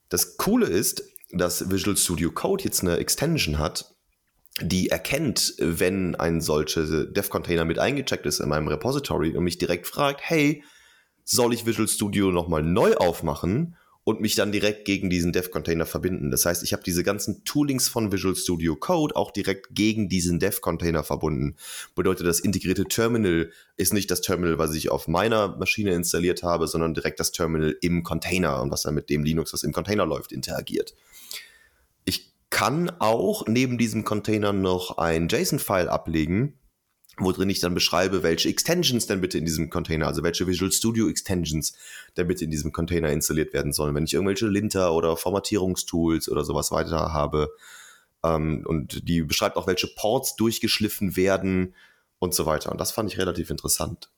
Das 0.09 0.37
Coole 0.37 0.67
ist, 0.67 1.03
dass 1.31 1.71
Visual 1.71 1.97
Studio 1.97 2.31
Code 2.31 2.65
jetzt 2.65 2.83
eine 2.83 2.99
Extension 2.99 3.59
hat, 3.59 3.95
die 4.61 4.91
erkennt, 4.91 5.55
wenn 5.59 6.15
ein 6.15 6.41
solcher 6.41 7.07
Dev-Container 7.07 7.65
mit 7.65 7.79
eingecheckt 7.79 8.27
ist 8.27 8.41
in 8.41 8.51
meinem 8.51 8.69
Repository 8.69 9.35
und 9.35 9.45
mich 9.45 9.57
direkt 9.57 9.87
fragt, 9.87 10.21
hey, 10.23 10.63
soll 11.25 11.55
ich 11.55 11.65
Visual 11.65 11.89
Studio 11.89 12.31
nochmal 12.31 12.63
neu 12.63 12.95
aufmachen 12.95 13.77
und 14.05 14.21
mich 14.21 14.35
dann 14.35 14.51
direkt 14.51 14.85
gegen 14.85 15.11
diesen 15.11 15.33
Dev-Container 15.33 15.87
verbinden. 15.87 16.31
Das 16.31 16.45
heißt, 16.45 16.63
ich 16.65 16.73
habe 16.73 16.83
diese 16.83 17.05
ganzen 17.05 17.45
Toolings 17.45 17.89
von 17.89 18.11
Visual 18.11 18.35
Studio 18.35 18.75
Code 18.75 19.15
auch 19.15 19.31
direkt 19.31 19.75
gegen 19.75 20.09
diesen 20.09 20.41
Dev-Container 20.41 21.05
verbunden. 21.05 21.57
Bedeutet, 21.95 22.27
das 22.27 22.41
integrierte 22.41 22.85
Terminal 22.85 23.51
ist 23.77 23.93
nicht 23.93 24.11
das 24.11 24.21
Terminal, 24.21 24.59
was 24.59 24.75
ich 24.75 24.91
auf 24.91 25.07
meiner 25.07 25.57
Maschine 25.57 25.95
installiert 25.95 26.43
habe, 26.43 26.67
sondern 26.67 26.95
direkt 26.95 27.21
das 27.21 27.31
Terminal 27.31 27.77
im 27.81 28.03
Container 28.03 28.61
und 28.61 28.73
was 28.73 28.83
dann 28.83 28.95
mit 28.95 29.09
dem 29.09 29.23
Linux, 29.23 29.53
was 29.53 29.63
im 29.63 29.73
Container 29.73 30.05
läuft, 30.05 30.33
interagiert. 30.33 30.95
Ich 32.05 32.33
kann 32.51 32.91
auch 32.99 33.47
neben 33.47 33.79
diesem 33.79 34.05
Container 34.05 34.53
noch 34.53 34.99
ein 34.99 35.29
JSON-File 35.29 35.89
ablegen, 35.89 36.59
wo 37.19 37.31
drin 37.33 37.51
ich 37.51 37.61
dann 37.61 37.75
beschreibe, 37.75 38.23
welche 38.23 38.49
Extensions 38.49 39.07
denn 39.07 39.21
bitte 39.21 39.39
in 39.39 39.45
diesem 39.45 39.69
Container, 39.69 40.07
also 40.07 40.23
welche 40.23 40.47
Visual 40.47 40.73
Studio 40.73 41.09
Extensions 41.09 41.75
denn 42.17 42.27
bitte 42.27 42.45
in 42.45 42.51
diesem 42.51 42.73
Container 42.73 43.11
installiert 43.11 43.53
werden 43.53 43.73
sollen, 43.73 43.95
wenn 43.95 44.05
ich 44.05 44.15
irgendwelche 44.15 44.47
Linter 44.47 44.95
oder 44.95 45.17
Formatierungstools 45.17 46.29
oder 46.29 46.45
sowas 46.45 46.71
weiter 46.71 47.13
habe. 47.13 47.51
Ähm, 48.25 48.65
und 48.67 49.07
die 49.09 49.23
beschreibt 49.23 49.57
auch, 49.57 49.67
welche 49.67 49.89
Ports 49.89 50.37
durchgeschliffen 50.37 51.17
werden 51.17 51.75
und 52.19 52.35
so 52.35 52.47
weiter. 52.47 52.73
Und 52.73 52.81
das 52.81 52.93
fand 52.93 53.13
ich 53.13 53.19
relativ 53.19 53.51
interessant. 53.51 54.11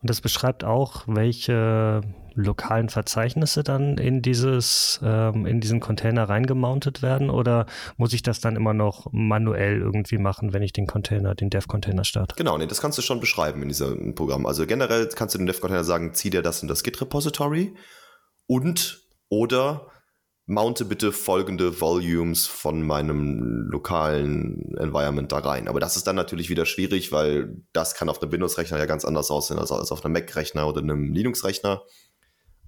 Und 0.00 0.10
das 0.10 0.20
beschreibt 0.20 0.64
auch, 0.64 1.04
welche 1.06 2.02
lokalen 2.34 2.90
Verzeichnisse 2.90 3.64
dann 3.64 3.96
in 3.96 4.20
dieses, 4.20 5.00
ähm, 5.02 5.46
in 5.46 5.60
diesen 5.60 5.80
Container 5.80 6.28
reingemountet 6.28 7.02
werden 7.02 7.30
oder 7.30 7.66
muss 7.96 8.12
ich 8.12 8.22
das 8.22 8.40
dann 8.40 8.56
immer 8.56 8.74
noch 8.74 9.06
manuell 9.10 9.80
irgendwie 9.80 10.18
machen, 10.18 10.52
wenn 10.52 10.62
ich 10.62 10.74
den 10.74 10.86
Container, 10.86 11.34
den 11.34 11.48
Dev-Container 11.48 12.04
starte? 12.04 12.34
Genau, 12.36 12.58
nee, 12.58 12.66
das 12.66 12.80
kannst 12.80 12.98
du 12.98 13.02
schon 13.02 13.20
beschreiben 13.20 13.62
in 13.62 13.68
diesem 13.68 14.14
Programm. 14.14 14.44
Also 14.44 14.66
generell 14.66 15.08
kannst 15.08 15.34
du 15.34 15.38
dem 15.38 15.46
Dev-Container 15.46 15.84
sagen, 15.84 16.12
zieh 16.12 16.30
dir 16.30 16.42
das 16.42 16.60
in 16.62 16.68
das 16.68 16.82
Git-Repository 16.82 17.74
und 18.46 19.02
oder 19.28 19.88
mounte 20.46 20.84
bitte 20.84 21.10
folgende 21.10 21.80
Volumes 21.80 22.46
von 22.46 22.82
meinem 22.82 23.66
lokalen 23.68 24.76
Environment 24.78 25.30
da 25.30 25.38
rein. 25.38 25.66
Aber 25.66 25.80
das 25.80 25.96
ist 25.96 26.06
dann 26.06 26.14
natürlich 26.14 26.48
wieder 26.48 26.66
schwierig, 26.66 27.10
weil 27.10 27.56
das 27.72 27.94
kann 27.94 28.08
auf 28.08 28.22
einem 28.22 28.30
Windows-Rechner 28.30 28.78
ja 28.78 28.86
ganz 28.86 29.04
anders 29.04 29.30
aussehen 29.30 29.58
als 29.58 29.72
auf 29.72 30.04
einem 30.04 30.12
Mac-Rechner 30.12 30.68
oder 30.68 30.80
einem 30.80 31.12
Linux-Rechner. 31.12 31.82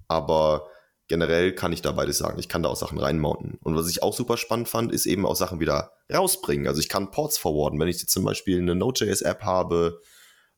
Aber 0.09 0.67
generell 1.07 1.55
kann 1.55 1.71
ich 1.71 1.81
da 1.81 1.93
beides 1.93 2.17
sagen. 2.17 2.37
Ich 2.37 2.49
kann 2.49 2.63
da 2.63 2.69
auch 2.69 2.75
Sachen 2.75 2.99
reinmounten. 2.99 3.57
Und 3.61 3.75
was 3.75 3.89
ich 3.89 4.03
auch 4.03 4.13
super 4.13 4.35
spannend 4.35 4.67
fand, 4.67 4.91
ist 4.91 5.05
eben 5.05 5.25
auch 5.25 5.35
Sachen 5.37 5.61
wieder 5.61 5.93
rausbringen. 6.13 6.67
Also 6.67 6.81
ich 6.81 6.89
kann 6.89 7.11
Ports 7.11 7.37
forwarden. 7.37 7.79
Wenn 7.79 7.87
ich 7.87 8.01
jetzt 8.01 8.11
zum 8.11 8.25
Beispiel 8.25 8.59
eine 8.59 8.75
Node.js-App 8.75 9.41
habe, 9.43 10.01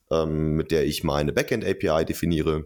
ähm, 0.09 0.53
mit 0.53 0.71
der 0.71 0.85
ich 0.85 1.03
meine 1.03 1.33
Backend-API 1.33 2.03
definiere, 2.03 2.65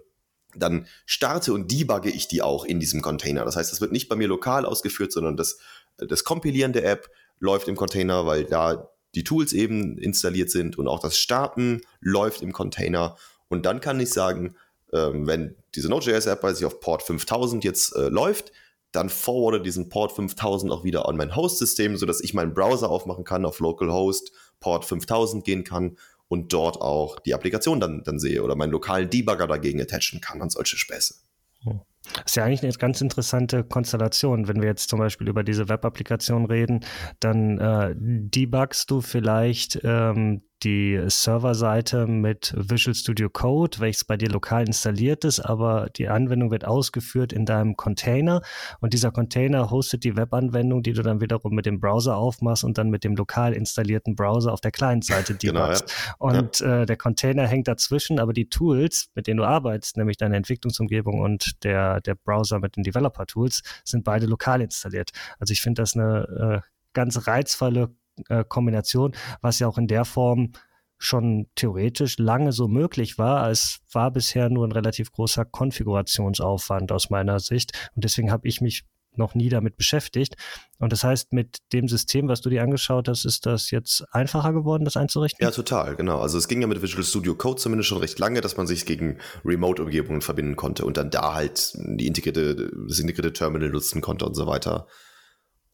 dann 0.56 0.88
starte 1.06 1.54
und 1.54 1.72
debugge 1.72 2.10
ich 2.10 2.28
die 2.28 2.42
auch 2.42 2.66
in 2.66 2.80
diesem 2.80 3.02
Container. 3.02 3.46
Das 3.46 3.56
heißt, 3.56 3.72
das 3.72 3.82
wird 3.82 3.92
nicht 3.92 4.10
bei 4.10 4.16
mir 4.16 4.28
lokal 4.28 4.66
ausgeführt, 4.66 5.12
sondern 5.12 5.38
das, 5.38 5.60
das 5.98 6.24
Kompilieren 6.24 6.74
der 6.74 6.86
App 6.86 7.10
läuft 7.40 7.68
im 7.68 7.76
Container, 7.76 8.26
weil 8.26 8.46
da 8.46 8.90
die 9.16 9.24
Tools 9.24 9.54
eben 9.54 9.98
installiert 9.98 10.52
sind 10.52 10.78
und 10.78 10.88
auch 10.88 11.00
das 11.00 11.18
Starten 11.18 11.82
läuft 12.02 12.42
im 12.42 12.52
Container. 12.52 13.16
Und 13.48 13.66
dann 13.66 13.80
kann 13.80 14.00
ich 14.00 14.10
sagen, 14.10 14.56
ähm, 14.94 15.28
wenn 15.28 15.56
diese 15.74 15.90
Node.js-App 15.90 16.42
bei 16.42 16.54
sich 16.54 16.66
auf 16.66 16.80
Port 16.80 17.04
5000 17.04 17.64
jetzt 17.64 17.96
äh, 17.96 18.10
läuft, 18.10 18.52
dann 18.92 19.10
forwarde 19.10 19.62
diesen 19.62 19.90
Port 19.90 20.14
5000 20.14 20.72
auch 20.72 20.84
wieder 20.84 21.08
an 21.08 21.18
mein 21.18 21.36
Host-System, 21.36 21.98
sodass 21.98 22.22
ich 22.22 22.34
meinen 22.34 22.54
Browser 22.54 22.90
aufmachen 22.90 23.26
kann, 23.26 23.46
auf 23.46 23.60
Localhost 23.60 24.32
Port 24.60 24.86
5000 24.86 25.44
gehen 25.44 25.64
kann 25.64 25.98
und 26.28 26.54
dort 26.54 26.82
auch 26.82 27.20
die 27.20 27.34
Applikation 27.34 27.80
dann, 27.80 28.04
dann 28.04 28.20
sehe 28.20 28.44
oder 28.44 28.56
meinen 28.56 28.72
lokalen 28.72 29.10
Debugger 29.10 29.48
dagegen 29.48 29.82
attachen 29.82 30.22
kann 30.22 30.42
an 30.42 30.50
solche 30.50 30.78
Späße. 30.78 31.16
Hm. 31.64 31.82
Das 32.14 32.24
ist 32.28 32.36
ja 32.36 32.44
eigentlich 32.44 32.64
eine 32.64 32.72
ganz 32.74 33.02
interessante 33.02 33.64
Konstellation. 33.64 34.48
Wenn 34.48 34.62
wir 34.62 34.70
jetzt 34.70 34.90
zum 34.90 35.00
Beispiel 35.00 35.28
über 35.28 35.44
diese 35.44 35.70
Web-Applikation 35.70 36.46
reden, 36.46 36.82
dann 37.20 37.60
äh, 37.60 37.96
debugst 37.98 38.90
du 38.92 39.02
vielleicht 39.02 39.80
ähm, 39.84 40.42
die 40.64 41.00
Serverseite 41.08 42.08
mit 42.08 42.54
Visual 42.58 42.96
Studio 42.96 43.30
Code, 43.30 43.80
welches 43.80 44.06
bei 44.06 44.18
dir 44.18 44.30
lokal 44.30 44.66
installiert 44.66 45.26
ist, 45.26 45.40
aber 45.40 45.90
die 45.96 46.08
Anwendung 46.08 46.50
wird 46.50 46.66
ausgeführt 46.66 47.34
in 47.34 47.46
deinem 47.46 47.76
Container 47.76 48.42
und 48.80 48.94
dieser 48.94 49.12
Container 49.12 49.70
hostet 49.70 50.04
die 50.04 50.16
Webanwendung, 50.16 50.82
die 50.82 50.94
du 50.94 51.04
dann 51.04 51.22
wiederum 51.22 51.54
mit 51.54 51.66
dem 51.66 51.80
Browser 51.80 52.18
aufmachst 52.18 52.64
und 52.64 52.78
dann 52.78 52.90
mit 52.90 53.04
dem 53.04 53.16
lokal 53.16 53.54
installierten 53.54 54.16
Browser 54.16 54.54
auf 54.54 54.62
der 54.62 54.72
Client-Seite 54.72 55.36
debuggst. 55.36 55.46
Genau, 55.56 55.72
ja. 55.72 55.80
Und 56.18 56.60
ja. 56.60 56.82
Äh, 56.82 56.86
der 56.86 56.98
Container 56.98 57.48
hängt 57.48 57.68
dazwischen, 57.68 58.20
aber 58.20 58.34
die 58.34 58.50
Tools, 58.50 59.10
mit 59.14 59.28
denen 59.28 59.38
du 59.38 59.44
arbeitest, 59.44 59.98
nämlich 59.98 60.18
deine 60.18 60.36
Entwicklungsumgebung 60.36 61.20
und 61.20 61.64
der, 61.64 61.95
der 62.02 62.16
Browser 62.16 62.60
mit 62.60 62.76
den 62.76 62.84
Developer-Tools, 62.84 63.62
sind 63.84 64.04
beide 64.04 64.26
lokal 64.26 64.62
installiert. 64.62 65.12
Also 65.40 65.52
ich 65.52 65.62
finde 65.62 65.82
das 65.82 65.96
eine 65.96 66.62
äh, 66.64 66.70
ganz 66.94 67.28
reizvolle 67.28 67.96
äh, 68.30 68.44
Kombination, 68.48 69.14
was 69.42 69.60
ja 69.60 69.68
auch 69.68 69.78
in 69.78 69.88
der 69.88 70.06
Form 70.06 70.52
schon 70.98 71.48
theoretisch 71.56 72.18
lange 72.18 72.52
so 72.52 72.68
möglich 72.68 73.18
war. 73.18 73.50
Es 73.50 73.82
war 73.92 74.12
bisher 74.12 74.50
nur 74.50 74.66
ein 74.66 74.72
relativ 74.72 75.12
großer 75.12 75.46
Konfigurationsaufwand 75.46 76.92
aus 76.92 77.10
meiner 77.10 77.40
Sicht. 77.40 77.90
Und 77.96 78.04
deswegen 78.04 78.32
habe 78.32 78.48
ich 78.48 78.62
mich 78.62 78.86
noch 79.18 79.36
nie 79.36 79.50
damit 79.50 79.78
beschäftigt. 79.78 80.36
Und 80.80 80.92
das 80.92 81.04
heißt, 81.04 81.34
mit 81.34 81.58
dem 81.74 81.88
System, 81.88 82.28
was 82.28 82.42
du 82.42 82.50
dir 82.50 82.62
angeschaut 82.62 83.08
hast, 83.08 83.26
ist 83.26 83.46
das 83.46 83.72
jetzt 83.72 84.04
einfacher 84.12 84.54
geworden, 84.54 84.86
das 84.86 84.98
einzurichten? 84.98 85.44
Ja, 85.44 85.52
total, 85.52 85.96
genau. 85.96 86.20
Also 86.20 86.38
es 86.38 86.48
ging 86.48 86.62
ja 86.62 86.68
mit 86.68 86.82
Visual 86.82 87.04
Studio 87.04 87.36
Code 87.36 87.62
zumindest 87.62 87.90
schon 87.90 88.00
recht 88.00 88.20
lange, 88.20 88.42
dass 88.42 88.58
man 88.58 88.68
sich 88.68 88.86
gegen 88.86 89.20
Remote-Umgebungen 89.44 90.22
verbinden 90.22 90.56
konnte 90.56 90.86
und 90.86 90.98
dann 90.98 91.10
da 91.10 91.34
halt 91.34 91.72
die 91.76 92.08
integrierte, 92.08 92.72
das 92.88 93.00
integrierte 93.00 93.34
Terminal 93.34 93.70
nutzen 93.70 94.02
konnte 94.02 94.26
und 94.26 94.36
so 94.36 94.48
weiter. 94.48 94.88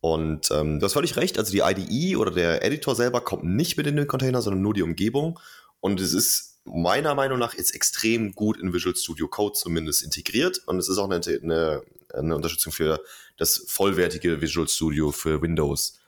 Und 0.01 0.50
ähm, 0.51 0.79
du 0.79 0.86
hast 0.86 0.93
völlig 0.93 1.15
recht, 1.15 1.38
also 1.38 1.51
die 1.51 1.60
IDE 1.60 2.15
oder 2.15 2.31
der 2.31 2.65
Editor 2.65 2.95
selber 2.95 3.21
kommt 3.21 3.43
nicht 3.43 3.77
mit 3.77 3.86
in 3.86 3.95
den 3.95 4.07
Container, 4.07 4.41
sondern 4.41 4.63
nur 4.63 4.74
die 4.74 4.81
Umgebung. 4.81 5.39
Und 5.79 6.01
es 6.01 6.13
ist 6.13 6.60
meiner 6.65 7.15
Meinung 7.15 7.39
nach 7.39 7.53
jetzt 7.55 7.74
extrem 7.75 8.33
gut 8.33 8.57
in 8.57 8.74
Visual 8.74 8.95
Studio 8.95 9.27
Code 9.27 9.53
zumindest 9.53 10.03
integriert. 10.03 10.60
Und 10.65 10.79
es 10.79 10.89
ist 10.89 10.98
auch 10.98 11.10
eine, 11.10 11.21
eine, 11.25 11.83
eine 12.13 12.36
Unterstützung 12.36 12.74
für 12.74 13.01
das 13.38 13.65
vollwertige 13.68 14.41
Visual 14.41 14.68
Studio 14.68 15.12
für 15.12 15.41
Windows 15.41 16.01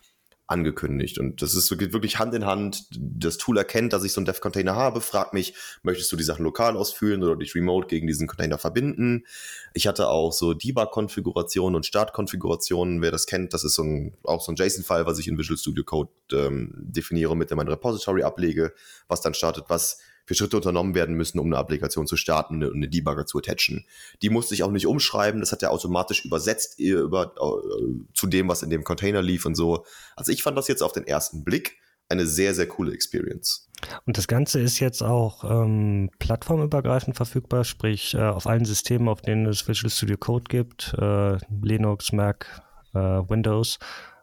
angekündigt. 0.47 1.19
Und 1.19 1.41
das 1.41 1.55
ist 1.55 1.71
wirklich 1.71 2.19
Hand 2.19 2.33
in 2.35 2.45
Hand. 2.45 2.85
Das 2.91 3.37
Tool 3.37 3.57
erkennt, 3.57 3.93
dass 3.93 4.03
ich 4.03 4.11
so 4.11 4.19
einen 4.19 4.25
Dev-Container 4.25 4.75
habe, 4.75 4.99
fragt 4.99 5.33
mich, 5.33 5.55
möchtest 5.83 6.11
du 6.11 6.15
die 6.15 6.23
Sachen 6.23 6.43
lokal 6.43 6.75
ausführen 6.75 7.23
oder 7.23 7.37
dich 7.37 7.55
remote 7.55 7.87
gegen 7.87 8.07
diesen 8.07 8.27
Container 8.27 8.57
verbinden? 8.57 9.25
Ich 9.73 9.87
hatte 9.87 10.09
auch 10.09 10.33
so 10.33 10.53
Debug-Konfigurationen 10.53 11.75
und 11.75 11.85
Start-Konfigurationen. 11.85 13.01
Wer 13.01 13.11
das 13.11 13.25
kennt, 13.25 13.53
das 13.53 13.63
ist 13.63 13.75
so 13.75 13.83
ein, 13.83 14.15
auch 14.23 14.41
so 14.41 14.51
ein 14.51 14.55
JSON-File, 14.55 15.05
was 15.05 15.17
ich 15.17 15.27
in 15.27 15.37
Visual 15.37 15.57
Studio 15.57 15.83
Code 15.85 16.11
ähm, 16.33 16.73
definiere, 16.75 17.37
mit 17.37 17.49
dem 17.49 17.57
mein 17.57 17.67
Repository 17.67 18.23
ablege, 18.23 18.73
was 19.07 19.21
dann 19.21 19.33
startet, 19.33 19.65
was 19.69 19.99
für 20.25 20.35
Schritte 20.35 20.57
unternommen 20.57 20.95
werden 20.95 21.15
müssen, 21.15 21.39
um 21.39 21.47
eine 21.47 21.57
Applikation 21.57 22.07
zu 22.07 22.15
starten 22.15 22.63
und 22.63 22.75
eine 22.75 22.89
Debugger 22.89 23.25
zu 23.25 23.37
attachen. 23.37 23.85
Die 24.21 24.29
musste 24.29 24.53
ich 24.53 24.63
auch 24.63 24.71
nicht 24.71 24.87
umschreiben, 24.87 25.39
das 25.39 25.51
hat 25.51 25.63
er 25.63 25.71
automatisch 25.71 26.25
übersetzt 26.25 26.79
über, 26.79 27.33
äh, 27.35 28.13
zu 28.13 28.27
dem, 28.27 28.47
was 28.47 28.63
in 28.63 28.69
dem 28.69 28.83
Container 28.83 29.21
lief 29.21 29.45
und 29.45 29.55
so. 29.55 29.85
Also 30.15 30.31
ich 30.31 30.43
fand 30.43 30.57
das 30.57 30.67
jetzt 30.67 30.81
auf 30.83 30.93
den 30.93 31.05
ersten 31.05 31.43
Blick 31.43 31.77
eine 32.09 32.25
sehr, 32.25 32.53
sehr 32.53 32.67
coole 32.67 32.93
Experience. 32.93 33.69
Und 34.05 34.17
das 34.17 34.27
Ganze 34.27 34.61
ist 34.61 34.79
jetzt 34.79 35.01
auch 35.01 35.43
ähm, 35.43 36.09
plattformübergreifend 36.19 37.15
verfügbar, 37.15 37.63
sprich 37.63 38.13
äh, 38.13 38.21
auf 38.21 38.47
allen 38.47 38.65
Systemen, 38.65 39.09
auf 39.09 39.21
denen 39.21 39.45
es 39.45 39.67
Visual 39.67 39.89
Studio 39.89 40.17
Code 40.17 40.45
gibt, 40.47 40.93
äh, 40.97 41.37
Linux, 41.61 42.13
Mac, 42.13 42.61
äh, 42.93 42.99
Windows, 42.99 43.79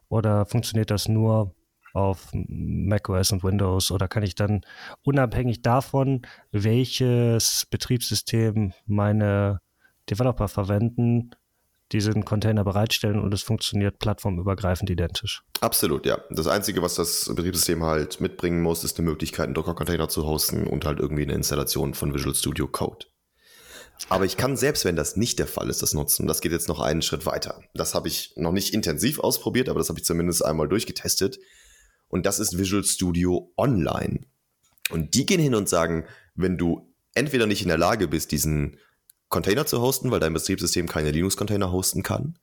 oder 0.09 0.47
funktioniert 0.47 0.91
das 0.91 1.09
nur 1.09 1.55
auf 1.93 2.29
macOS 2.33 3.33
und 3.33 3.43
Windows 3.43 3.91
oder 3.91 4.09
kann 4.09 4.23
ich 4.23 4.35
dann 4.35 4.63
unabhängig 5.03 5.63
davon, 5.63 6.23
welches 6.53 7.67
Betriebssystem 7.71 8.73
meine 8.87 9.61
Developer 10.09 10.49
verwenden, 10.49 11.31
diesen 11.93 12.25
Container 12.25 12.65
bereitstellen 12.65 13.21
und 13.21 13.35
es 13.35 13.43
funktioniert 13.43 13.99
plattformübergreifend 13.99 14.91
identisch. 14.91 15.43
Absolut, 15.61 16.07
ja. 16.07 16.19
Das 16.31 16.47
Einzige, 16.47 16.83
was 16.83 16.95
das 16.95 17.31
Betriebssystem 17.35 17.83
halt 17.83 18.21
mitbringen 18.21 18.63
muss, 18.63 18.85
ist 18.85 18.99
eine 18.99 19.09
Möglichkeit, 19.09 19.47
einen 19.47 19.55
Docker-Container 19.55 20.09
zu 20.09 20.25
hosten 20.25 20.67
und 20.67 20.85
halt 20.85 21.01
irgendwie 21.01 21.25
eine 21.25 21.35
Installation 21.35 21.95
von 21.95 22.15
Visual 22.15 22.35
Studio 22.35 22.69
Code. 22.69 23.07
Aber 24.09 24.25
ich 24.25 24.37
kann 24.37 24.57
selbst, 24.57 24.85
wenn 24.85 24.97
das 24.97 25.17
nicht 25.17 25.39
der 25.39 25.47
Fall 25.47 25.69
ist, 25.69 25.83
das 25.83 25.93
nutzen. 25.93 26.27
Das 26.27 26.41
geht 26.41 26.53
jetzt 26.53 26.69
noch 26.69 26.81
einen 26.81 27.03
Schritt 27.03 27.27
weiter. 27.27 27.61
Das 27.75 27.95
habe 27.95 28.09
ich 28.09 28.33
noch 28.37 28.53
nicht 28.53 28.73
intensiv 28.73 29.19
ausprobiert, 29.19 29.69
aber 29.69 29.79
das 29.79 29.91
habe 29.91 29.99
ich 29.99 30.07
zumindest 30.07 30.45
einmal 30.45 30.69
durchgetestet 30.69 31.39
und 32.11 32.27
das 32.27 32.39
ist 32.39 32.59
Visual 32.59 32.85
Studio 32.85 33.53
Online. 33.57 34.21
Und 34.91 35.15
die 35.15 35.25
gehen 35.25 35.41
hin 35.41 35.55
und 35.55 35.69
sagen, 35.69 36.05
wenn 36.35 36.59
du 36.59 36.93
entweder 37.15 37.47
nicht 37.47 37.63
in 37.63 37.69
der 37.69 37.79
Lage 37.79 38.09
bist, 38.09 38.33
diesen 38.33 38.77
Container 39.29 39.65
zu 39.65 39.81
hosten, 39.81 40.11
weil 40.11 40.21
dein 40.21 40.35
Betriebssystem 40.35 40.89
keine 40.89 41.13
Linux-Container 41.13 41.73
hosten 41.73 42.03
kann, 42.03 42.37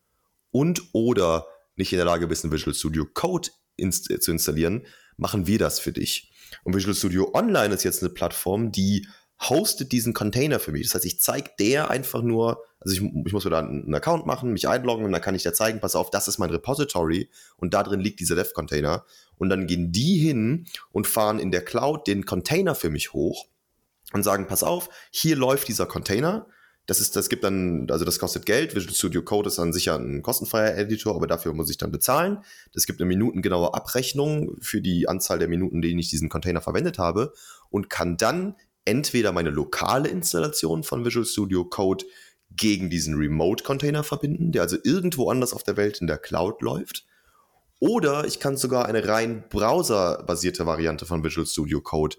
und 0.52 0.82
oder 0.94 1.46
nicht 1.76 1.92
in 1.92 1.98
der 1.98 2.06
Lage 2.06 2.28
bist, 2.28 2.44
einen 2.44 2.54
Visual 2.54 2.74
Studio 2.74 3.06
Code 3.14 3.50
inst 3.76 4.06
zu 4.06 4.32
installieren, 4.32 4.88
machen 5.18 5.46
wir 5.46 5.60
das 5.60 5.80
für 5.80 5.92
dich. 5.92 6.32
Und 6.64 6.76
Visual 6.76 6.96
Studio 6.96 7.32
Online 7.34 7.76
ist 7.76 7.84
jetzt 7.84 8.02
eine 8.02 8.12
Plattform, 8.12 8.72
die 8.72 9.08
hostet 9.40 9.92
diesen 9.92 10.14
Container 10.14 10.60
für 10.60 10.72
mich. 10.72 10.84
Das 10.84 10.96
heißt, 10.96 11.06
ich 11.06 11.20
zeige 11.20 11.52
der 11.60 11.90
einfach 11.90 12.22
nur, 12.22 12.64
also 12.80 12.96
ich, 12.96 13.02
ich 13.26 13.34
muss 13.34 13.44
mir 13.44 13.52
da 13.52 13.60
einen 13.60 13.94
Account 13.94 14.26
machen, 14.26 14.52
mich 14.52 14.68
einloggen 14.68 15.06
und 15.06 15.12
dann 15.12 15.22
kann 15.22 15.36
ich 15.36 15.44
da 15.44 15.54
zeigen, 15.54 15.80
pass 15.80 15.96
auf, 15.96 16.10
das 16.10 16.28
ist 16.28 16.40
mein 16.40 16.50
Repository 16.50 17.30
und 17.58 17.74
da 17.74 17.84
drin 17.84 18.00
liegt 18.00 18.20
dieser 18.20 18.36
Dev-Container. 18.36 19.06
Und 19.38 19.50
dann 19.50 19.68
gehen 19.68 19.92
die 19.92 20.18
hin 20.18 20.66
und 20.92 21.06
fahren 21.06 21.40
in 21.40 21.52
der 21.52 21.64
Cloud 21.64 22.08
den 22.08 22.26
Container 22.26 22.74
für 22.74 22.90
mich 22.90 23.14
hoch 23.14 23.48
und 24.14 24.24
sagen, 24.24 24.48
pass 24.48 24.64
auf, 24.64 24.90
hier 25.12 25.36
läuft 25.36 25.68
dieser 25.68 25.86
Container. 25.86 26.48
Das 26.88 27.02
ist, 27.02 27.18
das 27.18 27.28
gibt 27.28 27.44
dann, 27.44 27.88
also 27.92 28.06
das 28.06 28.18
kostet 28.18 28.46
Geld. 28.46 28.74
Visual 28.74 28.96
Studio 28.96 29.22
Code 29.22 29.50
ist 29.50 29.58
dann 29.58 29.74
sicher 29.74 30.00
ein 30.00 30.22
kostenfreier 30.22 30.78
Editor, 30.78 31.16
aber 31.16 31.28
dafür 31.28 31.54
muss 31.54 31.70
ich 31.70 31.78
dann 31.78 31.92
bezahlen. 31.92 32.40
Das 32.72 32.86
gibt 32.86 33.02
eine 33.02 33.08
minutengenaue 33.10 33.74
Abrechnung 33.74 34.56
für 34.62 34.82
die 34.82 35.10
Anzahl 35.10 35.38
der 35.38 35.50
Minuten, 35.50 35.82
die 35.82 36.00
ich 36.00 36.10
diesen 36.10 36.30
Container 36.30 36.62
verwendet 36.62 36.98
habe 36.98 37.34
und 37.70 37.90
kann 37.90 38.16
dann 38.16 38.56
entweder 38.88 39.32
meine 39.32 39.50
lokale 39.50 40.10
Installation 40.10 40.84
von 40.84 41.06
Visual 41.06 41.26
Studio 41.26 41.66
Code 41.66 42.06
gegen 42.56 42.90
diesen 42.90 43.16
Remote-Container 43.16 44.04
verbinden, 44.04 44.52
der 44.52 44.64
also 44.64 44.78
irgendwo 44.84 45.30
anders 45.30 45.54
auf 45.54 45.64
der 45.64 45.78
Welt 45.78 46.00
in 46.00 46.08
der 46.08 46.18
Cloud 46.18 46.62
läuft. 46.62 47.06
Oder 47.80 48.26
ich 48.26 48.40
kann 48.40 48.58
sogar 48.58 48.86
eine 48.86 49.08
rein 49.08 49.44
browserbasierte 49.50 50.66
Variante 50.66 51.06
von 51.06 51.24
Visual 51.24 51.46
Studio 51.46 51.82
Code 51.82 52.16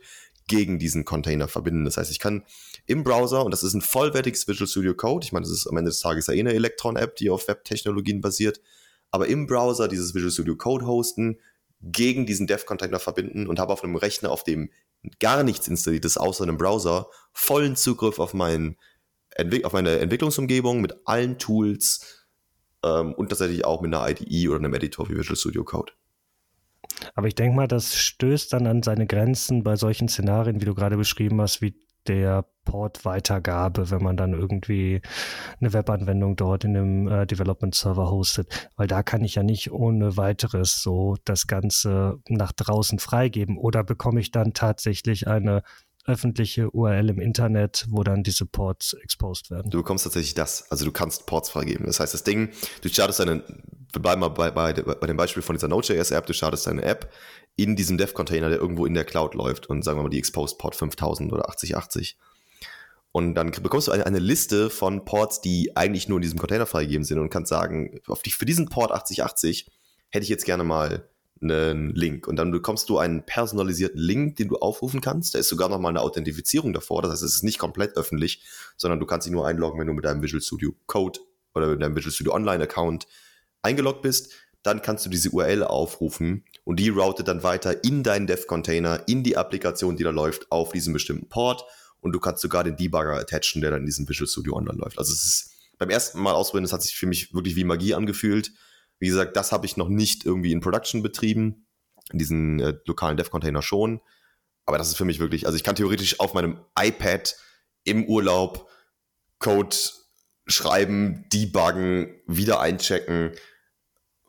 gegen 0.47 0.79
diesen 0.79 1.05
Container 1.05 1.49
verbinden. 1.49 1.85
Das 1.85 1.97
heißt, 1.97 2.11
ich 2.11 2.21
kann 2.21 2.45
im 2.87 3.03
Browser, 3.03 3.45
und 3.45 3.51
das 3.51 3.63
ist 3.63 3.75
ein 3.75 3.81
vollwertiges 3.81 4.47
Visual 4.47 4.69
Studio 4.69 4.95
Code, 4.95 5.25
ich 5.25 5.33
meine, 5.33 5.45
das 5.45 5.53
ist 5.53 5.67
am 5.67 5.77
Ende 5.77 5.91
des 5.91 6.01
Tages 6.01 6.27
ja 6.27 6.35
eh 6.35 6.41
eine 6.41 6.55
Electron-App, 6.55 7.17
die 7.17 7.31
auf 7.31 7.49
Web-Technologien 7.49 8.21
basiert, 8.21 8.61
aber 9.11 9.27
im 9.27 9.47
Browser 9.47 9.89
dieses 9.89 10.15
Visual 10.15 10.31
Studio 10.31 10.57
Code 10.57 10.87
hosten, 10.87 11.39
gegen 11.81 12.27
diesen 12.27 12.47
Dev-Container 12.47 12.99
verbinden 12.99 13.47
und 13.47 13.59
habe 13.59 13.73
auf 13.73 13.85
einem 13.85 13.97
Rechner, 13.97 14.31
auf 14.31 14.45
dem 14.45 14.71
gar 15.21 15.43
nichts 15.43 15.69
installiert 15.69 16.05
ist, 16.05 16.19
außer 16.19 16.45
einem 16.45 16.59
Browser, 16.59 17.09
vollen 17.33 17.77
Zugriff 17.77 18.19
auf, 18.19 18.35
mein, 18.35 18.77
auf 19.63 19.73
meine 19.73 19.99
Entwicklungsumgebung 19.99 20.81
mit 20.81 20.95
allen 21.05 21.39
Tools 21.39 22.27
ähm, 22.85 23.15
und 23.15 23.29
tatsächlich 23.29 23.65
auch 23.65 23.81
mit 23.81 23.95
einer 23.95 24.09
IDE 24.09 24.49
oder 24.49 24.59
einem 24.59 24.75
Editor 24.75 25.09
wie 25.09 25.17
Visual 25.17 25.37
Studio 25.37 25.65
Code. 25.65 25.93
Aber 27.15 27.29
ich 27.29 27.35
denke 27.35 27.57
mal, 27.57 27.69
das 27.69 27.97
stößt 27.97 28.53
dann 28.53 28.67
an 28.67 28.83
seine 28.83 29.07
Grenzen 29.07 29.63
bei 29.63 29.77
solchen 29.77 30.09
Szenarien, 30.09 30.61
wie 30.61 30.65
du 30.65 30.75
gerade 30.75 30.97
beschrieben 30.97 31.41
hast, 31.41 31.61
wie 31.61 31.75
der 32.07 32.47
Port-Weitergabe, 32.69 33.91
wenn 33.91 34.03
man 34.03 34.19
dann 34.19 34.35
irgendwie 34.35 35.01
eine 35.59 35.73
Webanwendung 35.73 36.37
dort 36.37 36.65
in 36.65 36.77
einem 36.77 37.09
äh, 37.09 37.27
Development-Server 37.27 38.11
hostet. 38.11 38.69
Weil 38.77 38.87
da 38.87 39.03
kann 39.03 39.25
ich 39.25 39.37
ja 39.37 39.43
nicht 39.43 39.73
ohne 39.73 40.19
weiteres 40.19 40.83
so 40.83 41.17
das 41.25 41.47
Ganze 41.47 42.19
nach 42.29 42.53
draußen 42.53 42.99
freigeben. 42.99 43.57
Oder 43.57 43.85
bekomme 43.85 44.21
ich 44.21 44.33
dann 44.33 44.53
tatsächlich 44.53 45.27
eine 45.27 45.63
öffentliche 46.05 46.71
URL 46.71 47.09
im 47.11 47.21
Internet, 47.21 47.87
wo 47.89 48.03
dann 48.03 48.23
diese 48.23 48.45
Ports 48.45 48.95
exposed 49.03 49.51
werden. 49.51 49.71
Du 49.71 49.79
bekommst 49.79 50.05
tatsächlich 50.05 50.35
das. 50.35 50.71
Also 50.71 50.85
du 50.85 50.93
kannst 50.93 51.27
Ports 51.27 51.49
freigeben. 51.51 51.87
Das 51.87 52.01
heißt, 52.01 52.13
das 52.13 52.25
Ding, 52.25 52.51
du 52.83 52.89
startest 52.91 53.21
deine, 53.21 53.45
wir 53.93 54.03
bleiben 54.03 54.21
mal 54.21 54.29
bei, 54.29 54.51
bei, 54.51 54.75
bei 54.75 55.07
dem 55.07 55.17
Beispiel 55.17 55.43
von 55.43 55.57
dieser 55.57 55.69
Node.js-App, 55.69 56.27
du 56.27 56.35
startest 56.35 56.67
deine 56.67 56.83
App 56.83 57.13
in 57.57 57.77
diesem 57.77 57.97
Dev-Container, 57.97 58.51
der 58.51 58.59
irgendwo 58.59 58.87
in 58.87 58.95
der 58.95 59.05
Cloud 59.05 59.35
läuft 59.35 59.69
und 59.69 59.83
sagen 59.83 59.99
wir 59.99 60.03
mal 60.03 60.11
die 60.11 60.19
Exposed 60.19 60.59
Port 60.59 60.77
5000 60.77 61.33
oder 61.33 61.49
8080. 61.49 62.17
Und 63.13 63.35
dann 63.35 63.51
bekommst 63.51 63.89
du 63.89 63.93
eine, 63.93 64.07
eine, 64.07 64.19
Liste 64.19 64.71
von 64.71 65.05
Ports, 65.05 65.41
die 65.41 65.77
eigentlich 65.77 66.09
nur 66.09 66.19
in 66.19 66.23
diesem 66.23 66.39
Container 66.39 66.67
freigegeben 66.67 67.05
sind 67.05 67.19
und 67.19 67.31
kannst 67.31 67.49
sagen, 67.49 68.01
auf 68.07 68.23
die, 68.23 68.31
für 68.31 68.45
diesen 68.45 68.69
Port 68.69 68.93
8080 68.93 69.67
hätte 70.11 70.23
ich 70.23 70.29
jetzt 70.29 70.45
gerne 70.45 70.65
mal 70.65 71.09
einen 71.41 71.95
Link. 71.95 72.27
Und 72.27 72.37
dann 72.37 72.51
bekommst 72.51 72.89
du 72.89 72.99
einen 72.99 73.25
personalisierten 73.25 74.01
Link, 74.01 74.37
den 74.37 74.49
du 74.49 74.57
aufrufen 74.57 75.01
kannst. 75.01 75.35
Da 75.35 75.39
ist 75.39 75.49
sogar 75.49 75.69
noch 75.69 75.79
mal 75.79 75.89
eine 75.89 76.01
Authentifizierung 76.01 76.73
davor. 76.73 77.03
Das 77.03 77.13
heißt, 77.13 77.23
es 77.23 77.37
ist 77.37 77.45
nicht 77.45 77.59
komplett 77.59 77.97
öffentlich, 77.97 78.43
sondern 78.77 79.01
du 79.01 79.07
kannst 79.07 79.27
dich 79.27 79.33
nur 79.33 79.47
einloggen, 79.47 79.81
wenn 79.81 79.87
du 79.87 79.93
mit 79.93 80.05
deinem 80.05 80.23
Visual 80.23 80.43
Studio 80.43 80.75
Code 80.87 81.21
oder 81.55 81.69
mit 81.69 81.83
deinem 81.83 81.97
Visual 81.97 82.13
Studio 82.13 82.35
Online 82.35 82.65
Account 82.65 83.07
eingeloggt 83.63 84.03
bist. 84.03 84.33
dann 84.65 84.83
kannst 84.83 85.07
du 85.07 85.09
diese 85.09 85.31
URL 85.31 85.63
aufrufen 85.63 86.45
und 86.65 86.79
die 86.79 86.89
routet 86.89 87.29
dann 87.29 87.43
weiter 87.43 87.85
in 87.85 88.03
deinen 88.03 88.27
Dev-Container, 88.27 89.05
in 89.07 89.23
die 89.23 89.37
Applikation, 89.37 89.97
die 89.97 90.05
da 90.05 90.11
läuft, 90.11 90.51
auf 90.51 90.73
diesem 90.73 90.93
bestimmten 90.93 91.29
Port 91.29 91.65
und 92.01 92.13
du 92.13 92.21
kannst 92.21 92.43
sogar 92.43 92.65
den 92.65 92.77
Debugger 92.77 93.15
attachen, 93.15 93.61
der 93.61 93.71
dann 93.71 93.81
in 93.81 93.87
diesem 93.87 94.09
Visual 94.09 94.29
Studio 94.29 94.57
Online 94.57 94.79
läuft. 94.79 94.99
Also 94.99 95.13
es 95.13 95.25
ist 95.25 95.51
beim 95.79 95.91
ersten 95.91 96.21
Mal 96.21 96.33
ausprobieren, 96.33 96.65
das 96.65 96.73
hat 96.73 96.83
sich 96.83 96.97
für 96.97 97.07
mich 97.07 97.35
wirklich 97.35 97.57
wie 97.57 97.65
Magie 97.65 97.95
angefühlt. 97.95 98.53
Wie 98.99 99.09
gesagt, 99.09 99.37
das 99.37 99.53
habe 99.53 99.67
ich 99.67 99.77
noch 99.77 99.89
nicht 99.89 100.27
irgendwie 100.27 100.53
in 100.53 100.61
Production 100.61 101.03
betrieben, 101.03 101.67
in 102.13 102.19
diesen 102.19 102.61
äh, 102.61 102.75
lokalen 102.85 103.17
Dev-Container 103.17 103.63
schon. 103.63 104.01
Aber 104.67 104.79
das 104.79 104.89
ist 104.89 104.97
für 104.97 105.05
mich 105.05 105.19
wirklich, 105.19 105.47
also 105.47 105.57
ich 105.57 105.65
kann 105.65 105.77
theoretisch 105.77 106.21
auf 106.21 106.35
meinem 106.35 106.61
iPad 106.79 107.37
im 107.85 108.05
Urlaub 108.07 108.69
Code 109.39 109.77
schreiben, 110.47 111.27
debuggen, 111.33 112.21
wieder 112.27 112.61
einchecken 112.61 113.33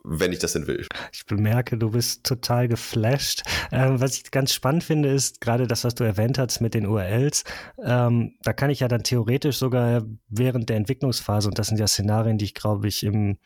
wenn 0.03 0.31
ich 0.31 0.39
das 0.39 0.53
denn 0.53 0.67
will. 0.67 0.85
Ich 1.11 1.25
bemerke, 1.25 1.77
du 1.77 1.91
bist 1.91 2.25
total 2.25 2.67
geflasht. 2.67 3.43
Ähm, 3.71 3.99
was 3.99 4.17
ich 4.17 4.31
ganz 4.31 4.53
spannend 4.53 4.83
finde, 4.83 5.09
ist 5.09 5.41
gerade 5.41 5.67
das, 5.67 5.83
was 5.83 5.95
du 5.95 6.03
erwähnt 6.03 6.37
hast 6.37 6.61
mit 6.61 6.73
den 6.73 6.85
URLs. 6.85 7.43
Ähm, 7.83 8.35
da 8.43 8.53
kann 8.53 8.69
ich 8.69 8.79
ja 8.79 8.87
dann 8.87 9.03
theoretisch 9.03 9.57
sogar 9.57 10.03
während 10.27 10.69
der 10.69 10.77
Entwicklungsphase, 10.77 11.49
und 11.49 11.59
das 11.59 11.67
sind 11.67 11.79
ja 11.79 11.87
Szenarien, 11.87 12.37
die 12.37 12.45
ich 12.45 12.53
glaube 12.53 12.87
ich 12.87 13.03
im 13.03 13.37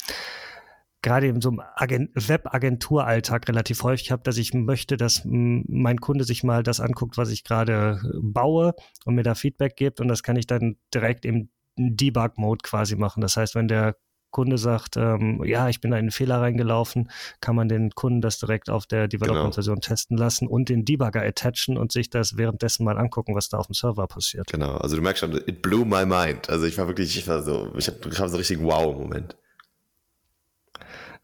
gerade 1.03 1.27
in 1.27 1.41
so 1.41 1.49
einem 1.49 2.09
Web-Agenturalltag 2.15 3.47
relativ 3.49 3.83
häufig 3.83 4.11
habe, 4.11 4.23
dass 4.23 4.37
ich 4.37 4.53
möchte, 4.53 4.97
dass 4.97 5.21
mein 5.25 5.99
Kunde 5.99 6.23
sich 6.23 6.43
mal 6.43 6.63
das 6.63 6.79
anguckt, 6.79 7.17
was 7.17 7.29
ich 7.29 7.43
gerade 7.43 7.99
baue 8.21 8.73
und 9.05 9.15
mir 9.15 9.23
da 9.23 9.35
Feedback 9.35 9.75
gibt. 9.75 9.99
Und 9.99 10.07
das 10.07 10.23
kann 10.23 10.37
ich 10.37 10.47
dann 10.47 10.77
direkt 10.93 11.25
im 11.25 11.49
Debug-Mode 11.77 12.61
quasi 12.63 12.95
machen. 12.95 13.21
Das 13.21 13.35
heißt, 13.35 13.53
wenn 13.53 13.67
der 13.67 13.97
Kunde 14.33 14.57
sagt, 14.57 14.97
ähm, 14.97 15.41
ja, 15.45 15.69
ich 15.69 15.79
bin 15.79 15.91
da 15.91 15.97
in 15.97 16.03
einen 16.03 16.11
Fehler 16.11 16.41
reingelaufen, 16.41 17.09
kann 17.39 17.55
man 17.55 17.69
den 17.69 17.91
Kunden 17.91 18.19
das 18.19 18.39
direkt 18.39 18.69
auf 18.69 18.85
der 18.85 19.07
Development-Version 19.07 19.75
genau. 19.75 19.87
testen 19.87 20.17
lassen 20.17 20.47
und 20.47 20.67
den 20.67 20.83
Debugger 20.83 21.21
attachen 21.21 21.77
und 21.77 21.93
sich 21.93 22.09
das 22.09 22.35
währenddessen 22.35 22.83
mal 22.83 22.97
angucken, 22.97 23.35
was 23.35 23.47
da 23.47 23.57
auf 23.59 23.67
dem 23.67 23.75
Server 23.75 24.07
passiert. 24.07 24.51
Genau, 24.51 24.75
also 24.75 24.97
du 24.97 25.01
merkst 25.01 25.21
schon, 25.21 25.35
it 25.35 25.61
blew 25.61 25.85
my 25.85 26.05
mind. 26.05 26.49
Also 26.49 26.65
ich 26.65 26.77
war 26.77 26.87
wirklich, 26.87 27.17
ich 27.17 27.27
war 27.27 27.41
so, 27.41 27.71
ich 27.77 27.87
habe 27.87 27.99
hab 28.03 28.15
so 28.15 28.23
einen 28.23 28.35
richtigen 28.35 28.65
Wow-Moment. 28.65 29.37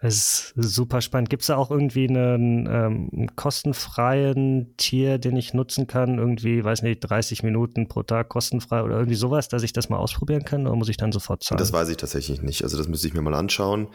Es 0.01 0.53
ist 0.55 0.73
super 0.73 1.01
spannend. 1.01 1.29
Gibt 1.29 1.41
es 1.41 1.47
da 1.47 1.57
auch 1.57 1.71
irgendwie 1.71 2.07
einen 2.07 2.67
ähm, 2.71 3.29
kostenfreien 3.35 4.73
Tier, 4.77 5.17
den 5.17 5.35
ich 5.35 5.53
nutzen 5.53 5.87
kann? 5.87 6.17
Irgendwie, 6.17 6.63
weiß 6.63 6.83
nicht, 6.83 7.01
30 7.01 7.43
Minuten 7.43 7.87
pro 7.87 8.03
Tag 8.03 8.29
kostenfrei 8.29 8.81
oder 8.83 8.95
irgendwie 8.95 9.15
sowas, 9.15 9.49
dass 9.49 9.63
ich 9.63 9.73
das 9.73 9.89
mal 9.89 9.97
ausprobieren 9.97 10.45
kann 10.45 10.65
oder 10.65 10.75
muss 10.75 10.87
ich 10.89 10.97
dann 10.97 11.11
sofort 11.11 11.43
zahlen? 11.43 11.59
Das 11.59 11.73
weiß 11.73 11.89
ich 11.89 11.97
tatsächlich 11.97 12.41
nicht. 12.41 12.63
Also 12.63 12.77
das 12.77 12.87
müsste 12.87 13.07
ich 13.07 13.13
mir 13.13 13.21
mal 13.21 13.33
anschauen. 13.33 13.89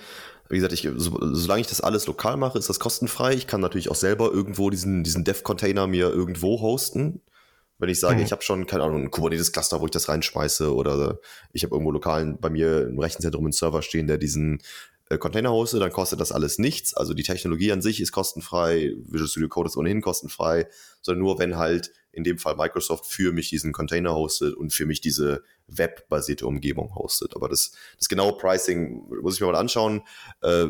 Wie 0.51 0.57
gesagt, 0.57 0.75
ich, 0.75 0.89
so, 0.97 1.19
solange 1.33 1.63
ich 1.63 1.69
das 1.69 1.81
alles 1.81 2.07
lokal 2.07 2.37
mache, 2.37 2.59
ist 2.59 2.69
das 2.69 2.81
kostenfrei. 2.81 3.33
Ich 3.33 3.47
kann 3.47 3.63
natürlich 3.63 3.91
auch 3.91 3.95
selber 3.95 4.31
irgendwo 4.31 4.69
diesen, 4.69 5.05
diesen 5.05 5.25
Dev-Container 5.25 5.87
mir 5.87 6.11
irgendwo 6.11 6.61
hosten. 6.61 7.23
Wenn 7.79 7.89
ich 7.89 7.99
sage, 7.99 8.17
mhm. 8.17 8.23
ich 8.23 8.33
habe 8.33 8.43
schon, 8.43 8.67
keine 8.67 8.85
Ahnung, 8.85 9.03
ein 9.03 9.11
Kubernetes-Cluster, 9.11 9.81
wo 9.81 9.87
ich 9.87 9.91
das 9.91 10.09
reinschmeiße 10.09 10.73
oder 10.73 11.19
ich 11.53 11.65
habe 11.65 11.75
irgendwo 11.75 11.91
lokalen 11.91 12.39
bei 12.39 12.51
mir 12.51 12.87
im 12.87 12.99
Rechenzentrum 12.99 13.45
einen 13.45 13.53
Server 13.53 13.83
stehen, 13.83 14.07
der 14.07 14.19
diesen 14.19 14.63
Container 15.19 15.53
hoste, 15.53 15.79
dann 15.79 15.93
kostet 15.93 16.21
das 16.21 16.33
alles 16.33 16.59
nichts. 16.59 16.95
Also 16.95 17.15
die 17.15 17.23
Technologie 17.23 17.73
an 17.73 17.83
sich 17.83 18.01
ist 18.01 18.13
kostenfrei, 18.13 18.95
Visual 19.07 19.29
Studio 19.29 19.49
Code 19.49 19.69
ist 19.69 19.77
ohnehin 19.77 20.01
kostenfrei, 20.01 20.67
sondern 21.03 21.23
nur 21.23 21.39
wenn 21.39 21.57
halt 21.57 21.93
in 22.11 22.25
dem 22.25 22.39
Fall 22.39 22.57
Microsoft 22.57 23.07
für 23.07 23.33
mich 23.33 23.51
diesen 23.51 23.73
Container 23.73 24.15
hostet 24.15 24.55
und 24.55 24.73
für 24.73 24.87
mich 24.87 25.01
diese 25.01 25.43
webbasierte 25.67 26.47
Umgebung 26.47 26.95
hostet. 26.95 27.35
Aber 27.37 27.49
das, 27.49 27.73
das 27.99 28.09
genaue 28.09 28.37
Pricing 28.37 29.03
muss 29.21 29.35
ich 29.35 29.41
mir 29.41 29.49
mal 29.49 29.59
anschauen. 29.59 30.03
Äh, 30.41 30.67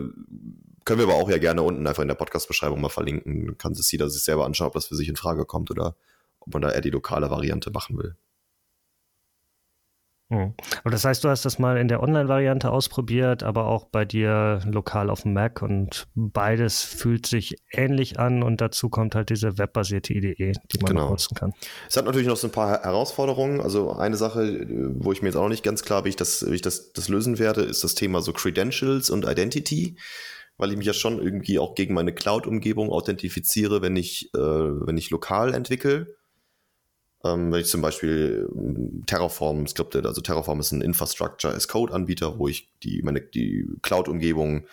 können 0.84 0.98
wir 0.98 1.04
aber 1.04 1.14
auch 1.14 1.30
ja 1.30 1.38
gerne 1.38 1.62
unten 1.62 1.86
einfach 1.86 2.02
in 2.02 2.08
der 2.08 2.14
Podcast-Beschreibung 2.14 2.80
mal 2.80 2.88
verlinken. 2.88 3.56
Kann 3.56 3.74
sich 3.74 3.90
jeder 3.92 4.10
sich 4.10 4.22
selber 4.22 4.46
anschauen, 4.46 4.68
ob 4.68 4.74
das 4.74 4.86
für 4.86 4.96
sich 4.96 5.08
in 5.08 5.16
Frage 5.16 5.44
kommt 5.44 5.70
oder 5.70 5.96
ob 6.40 6.52
man 6.52 6.62
da 6.62 6.70
eher 6.70 6.80
die 6.80 6.90
lokale 6.90 7.30
Variante 7.30 7.70
machen 7.70 7.96
will. 7.98 8.16
Hm. 10.34 10.54
Aber 10.80 10.90
das 10.90 11.04
heißt, 11.04 11.22
du 11.24 11.28
hast 11.28 11.44
das 11.44 11.58
mal 11.58 11.76
in 11.76 11.88
der 11.88 12.02
Online-Variante 12.02 12.70
ausprobiert, 12.70 13.42
aber 13.42 13.66
auch 13.66 13.86
bei 13.86 14.04
dir 14.04 14.60
lokal 14.64 15.10
auf 15.10 15.22
dem 15.22 15.32
Mac 15.32 15.62
und 15.62 16.06
beides 16.14 16.82
fühlt 16.82 17.26
sich 17.26 17.56
ähnlich 17.72 18.18
an 18.18 18.42
und 18.42 18.60
dazu 18.60 18.88
kommt 18.88 19.14
halt 19.14 19.30
diese 19.30 19.58
webbasierte 19.58 20.12
IDE, 20.12 20.34
die 20.72 20.78
man 20.78 20.86
genau. 20.86 21.10
nutzen 21.10 21.34
kann. 21.34 21.52
Es 21.88 21.96
hat 21.96 22.04
natürlich 22.04 22.28
noch 22.28 22.36
so 22.36 22.48
ein 22.48 22.52
paar 22.52 22.82
Herausforderungen. 22.82 23.60
Also 23.60 23.92
eine 23.92 24.16
Sache, 24.16 24.66
wo 24.96 25.12
ich 25.12 25.22
mir 25.22 25.28
jetzt 25.28 25.36
auch 25.36 25.42
noch 25.42 25.48
nicht 25.48 25.64
ganz 25.64 25.82
klar, 25.82 26.04
wie 26.04 26.10
ich 26.10 26.16
das, 26.16 26.50
wie 26.50 26.54
ich 26.54 26.62
das, 26.62 26.92
das 26.92 27.08
lösen 27.08 27.38
werde, 27.38 27.62
ist 27.62 27.84
das 27.84 27.94
Thema 27.94 28.20
so 28.20 28.32
Credentials 28.32 29.10
und 29.10 29.24
Identity 29.24 29.96
weil 30.56 30.70
ich 30.70 30.76
mich 30.76 30.86
ja 30.86 30.92
schon 30.92 31.20
irgendwie 31.20 31.58
auch 31.58 31.74
gegen 31.74 31.94
meine 31.94 32.12
Cloud-Umgebung 32.12 32.90
authentifiziere, 32.90 33.82
wenn 33.82 33.96
ich, 33.96 34.30
äh, 34.34 34.38
wenn 34.38 34.96
ich 34.96 35.10
lokal 35.10 35.52
entwickle. 35.52 36.16
Ähm, 37.24 37.50
wenn 37.50 37.60
ich 37.60 37.66
zum 37.66 37.80
Beispiel 37.80 38.48
ähm, 38.54 39.02
Terraform 39.06 39.66
skriptet, 39.66 40.06
also 40.06 40.20
Terraform 40.20 40.60
ist 40.60 40.72
ein 40.72 40.82
Infrastructure 40.82 41.54
as 41.54 41.68
Code 41.68 41.92
Anbieter, 41.92 42.38
wo 42.38 42.48
ich 42.48 42.70
die, 42.82 43.02
meine, 43.02 43.22
die 43.22 43.66
Cloud-Umgebung 43.82 44.66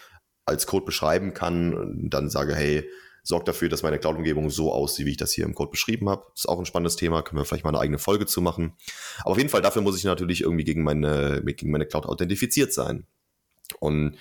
als 0.45 0.67
Code 0.67 0.85
beschreiben 0.85 1.33
kann 1.33 1.73
und 1.73 2.09
dann 2.09 2.29
sage, 2.29 2.53
hey, 2.53 2.89
sorg 3.23 3.45
dafür, 3.45 3.69
dass 3.69 3.83
meine 3.83 3.99
Cloud-Umgebung 3.99 4.49
so 4.49 4.73
aussieht, 4.73 5.05
wie 5.05 5.11
ich 5.11 5.17
das 5.17 5.31
hier 5.31 5.45
im 5.45 5.55
Code 5.55 5.71
beschrieben 5.71 6.09
habe. 6.09 6.25
Ist 6.35 6.49
auch 6.49 6.59
ein 6.59 6.65
spannendes 6.65 6.95
Thema, 6.95 7.21
können 7.21 7.39
wir 7.39 7.45
vielleicht 7.45 7.63
mal 7.63 7.69
eine 7.69 7.79
eigene 7.79 7.99
Folge 7.99 8.25
zu 8.25 8.41
machen. 8.41 8.73
Aber 9.19 9.31
auf 9.31 9.37
jeden 9.37 9.49
Fall, 9.49 9.61
dafür 9.61 9.81
muss 9.81 9.97
ich 9.97 10.03
natürlich 10.03 10.41
irgendwie 10.41 10.63
gegen 10.63 10.83
meine, 10.83 11.41
gegen 11.45 11.71
meine 11.71 11.85
Cloud 11.85 12.05
authentifiziert 12.05 12.73
sein. 12.73 13.05
Und 13.79 14.17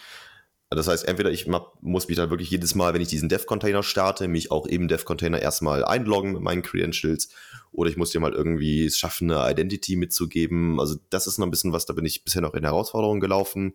das 0.76 0.86
heißt, 0.86 1.08
entweder 1.08 1.32
ich 1.32 1.48
muss 1.80 2.06
mich 2.06 2.16
dann 2.16 2.30
wirklich 2.30 2.50
jedes 2.50 2.76
Mal, 2.76 2.94
wenn 2.94 3.00
ich 3.00 3.08
diesen 3.08 3.28
Dev-Container 3.28 3.82
starte, 3.82 4.28
mich 4.28 4.52
auch 4.52 4.66
im 4.66 4.86
Dev-Container 4.86 5.40
erstmal 5.42 5.84
einloggen 5.84 6.32
mit 6.32 6.42
meinen 6.42 6.62
Credentials 6.62 7.28
oder 7.72 7.90
ich 7.90 7.96
muss 7.96 8.10
dir 8.10 8.20
mal 8.20 8.32
irgendwie 8.32 8.86
es 8.86 8.96
schaffen, 8.96 9.32
eine 9.32 9.50
Identity 9.50 9.96
mitzugeben. 9.96 10.78
Also 10.78 10.94
das 11.10 11.26
ist 11.26 11.38
noch 11.38 11.46
ein 11.46 11.50
bisschen 11.50 11.72
was, 11.72 11.86
da 11.86 11.92
bin 11.92 12.04
ich 12.04 12.24
bisher 12.24 12.40
noch 12.40 12.54
in 12.54 12.62
Herausforderungen 12.62 13.20
gelaufen. 13.20 13.74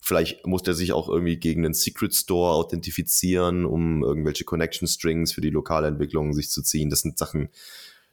Vielleicht 0.00 0.46
muss 0.46 0.62
der 0.62 0.74
sich 0.74 0.92
auch 0.92 1.08
irgendwie 1.08 1.38
gegen 1.38 1.62
den 1.62 1.72
Secret 1.72 2.14
Store 2.14 2.52
authentifizieren, 2.52 3.64
um 3.64 4.02
irgendwelche 4.04 4.44
Connection 4.44 4.86
Strings 4.86 5.32
für 5.32 5.40
die 5.40 5.48
lokale 5.48 5.86
Entwicklung 5.86 6.34
sich 6.34 6.50
zu 6.50 6.60
ziehen. 6.60 6.90
Das 6.90 7.00
sind 7.00 7.16
Sachen, 7.16 7.48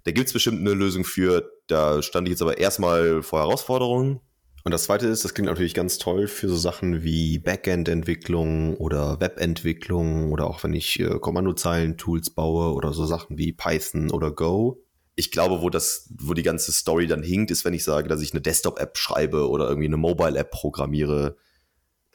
da 0.05 0.11
gibt 0.11 0.27
es 0.27 0.33
bestimmt 0.33 0.61
eine 0.61 0.73
Lösung 0.73 1.03
für. 1.03 1.51
Da 1.67 2.01
stand 2.01 2.29
ich 2.29 2.31
jetzt 2.31 2.41
aber 2.41 2.57
erstmal 2.57 3.21
vor 3.23 3.39
Herausforderungen. 3.39 4.21
Und 4.63 4.71
das 4.71 4.83
zweite 4.83 5.07
ist, 5.07 5.25
das 5.25 5.33
klingt 5.33 5.49
natürlich 5.49 5.73
ganz 5.73 5.97
toll 5.97 6.27
für 6.27 6.47
so 6.47 6.55
Sachen 6.55 7.03
wie 7.03 7.39
Backend-Entwicklung 7.39 8.75
oder 8.77 9.19
Web-Entwicklung 9.19 10.31
oder 10.31 10.45
auch 10.47 10.63
wenn 10.63 10.73
ich 10.73 10.99
äh, 10.99 11.19
Kommandozeilen-Tools 11.19 12.31
baue 12.31 12.73
oder 12.73 12.93
so 12.93 13.05
Sachen 13.05 13.37
wie 13.37 13.53
Python 13.53 14.11
oder 14.11 14.31
Go. 14.31 14.83
Ich 15.15 15.31
glaube, 15.31 15.61
wo 15.61 15.69
das, 15.69 16.09
wo 16.19 16.33
die 16.33 16.43
ganze 16.43 16.71
Story 16.71 17.07
dann 17.07 17.23
hinkt, 17.23 17.49
ist, 17.51 17.65
wenn 17.65 17.73
ich 17.73 17.83
sage, 17.83 18.07
dass 18.07 18.21
ich 18.21 18.33
eine 18.33 18.41
Desktop-App 18.41 18.97
schreibe 18.97 19.49
oder 19.49 19.67
irgendwie 19.67 19.87
eine 19.87 19.97
Mobile-App 19.97 20.51
programmiere. 20.51 21.37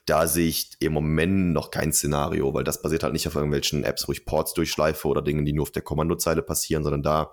Da 0.07 0.29
sehe 0.29 0.47
ich 0.47 0.71
im 0.79 0.93
Moment 0.93 1.53
noch 1.53 1.73
kein 1.73 1.93
Szenario, 1.93 2.55
weil 2.55 2.63
das 2.63 2.81
basiert 2.81 3.03
halt 3.03 3.13
nicht 3.13 3.27
auf 3.27 3.35
irgendwelchen 3.35 3.83
Apps, 3.83 4.07
wo 4.07 4.13
ich 4.13 4.25
Ports 4.25 4.55
durchschleife 4.55 5.09
oder 5.09 5.21
Dinge, 5.21 5.43
die 5.43 5.53
nur 5.53 5.65
auf 5.65 5.73
der 5.73 5.83
Kommandozeile 5.83 6.43
passieren, 6.43 6.85
sondern 6.85 7.03
da 7.03 7.33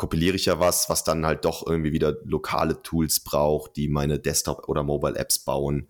kompiliere 0.00 0.34
ich 0.34 0.46
ja 0.46 0.58
was, 0.58 0.88
was 0.88 1.04
dann 1.04 1.26
halt 1.26 1.44
doch 1.44 1.66
irgendwie 1.66 1.92
wieder 1.92 2.16
lokale 2.24 2.80
Tools 2.82 3.20
braucht, 3.20 3.76
die 3.76 3.86
meine 3.86 4.18
Desktop- 4.18 4.66
oder 4.66 4.82
Mobile-Apps 4.82 5.40
bauen. 5.40 5.88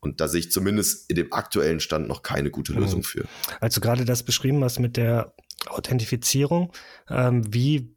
Und 0.00 0.20
da 0.20 0.26
sehe 0.26 0.40
ich 0.40 0.50
zumindest 0.50 1.08
in 1.08 1.14
dem 1.14 1.32
aktuellen 1.32 1.78
Stand 1.78 2.08
noch 2.08 2.24
keine 2.24 2.50
gute 2.50 2.72
mhm. 2.72 2.80
Lösung 2.80 3.02
für. 3.04 3.24
Also 3.60 3.80
gerade 3.80 4.04
das 4.04 4.24
beschrieben 4.24 4.64
hast 4.64 4.80
mit 4.80 4.96
der 4.96 5.32
Authentifizierung, 5.68 6.72
ähm, 7.08 7.44
wie 7.54 7.94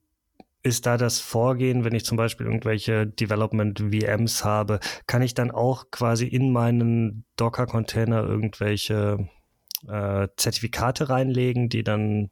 ist 0.61 0.85
da 0.85 0.97
das 0.97 1.19
Vorgehen, 1.19 1.83
wenn 1.83 1.95
ich 1.95 2.05
zum 2.05 2.15
Beispiel 2.15 2.45
irgendwelche 2.45 3.07
Development 3.07 3.79
VMs 3.79 4.45
habe? 4.45 4.79
Kann 5.07 5.23
ich 5.23 5.33
dann 5.33 5.49
auch 5.49 5.89
quasi 5.89 6.27
in 6.27 6.51
meinen 6.51 7.25
Docker-Container 7.37 8.23
irgendwelche 8.23 9.27
äh, 9.87 10.27
Zertifikate 10.37 11.09
reinlegen, 11.09 11.69
die 11.69 11.83
dann 11.83 12.29